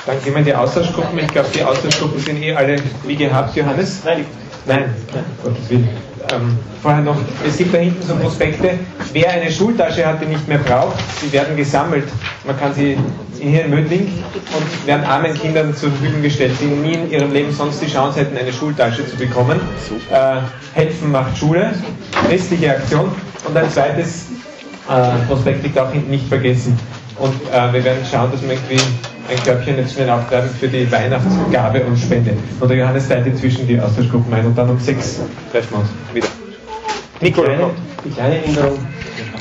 [0.05, 1.19] Dann gehen wir in die Austauschgruppen.
[1.19, 4.03] Ich glaube, die Austauschgruppen sind eh alle wie gehabt, Johannes.
[4.05, 4.25] Nein,
[4.65, 5.89] nein, nein, Gottes Willen.
[6.33, 7.17] Ähm, vorher noch,
[7.47, 8.71] es gibt da hinten so Prospekte.
[9.13, 12.07] Wer eine Schultasche hat, die nicht mehr braucht, sie werden gesammelt.
[12.45, 12.97] Man kann sie
[13.39, 14.23] hier in Mödling
[14.55, 18.19] und werden armen Kindern zur Verfügung gestellt, die nie in ihrem Leben sonst die Chance
[18.19, 19.59] hätten, eine Schultasche zu bekommen.
[20.11, 20.39] Äh,
[20.73, 21.73] Helfen macht Schule,
[22.27, 23.11] christliche Aktion.
[23.47, 24.25] Und ein zweites
[24.89, 26.77] äh, Prospekt liegt auch hinten nicht vergessen.
[27.19, 28.79] Und äh, wir werden schauen, dass wir irgendwie
[29.29, 32.33] ein Körbchen jetzt schnell auftreiben für die Weihnachtsgabe und Spende.
[32.59, 35.19] Und der Johannes teilt inzwischen die Austauschgruppen ein und dann um sechs
[35.51, 36.27] treffen wir uns wieder.
[37.21, 37.71] Die kleine,
[38.05, 38.77] die kleine Änderung,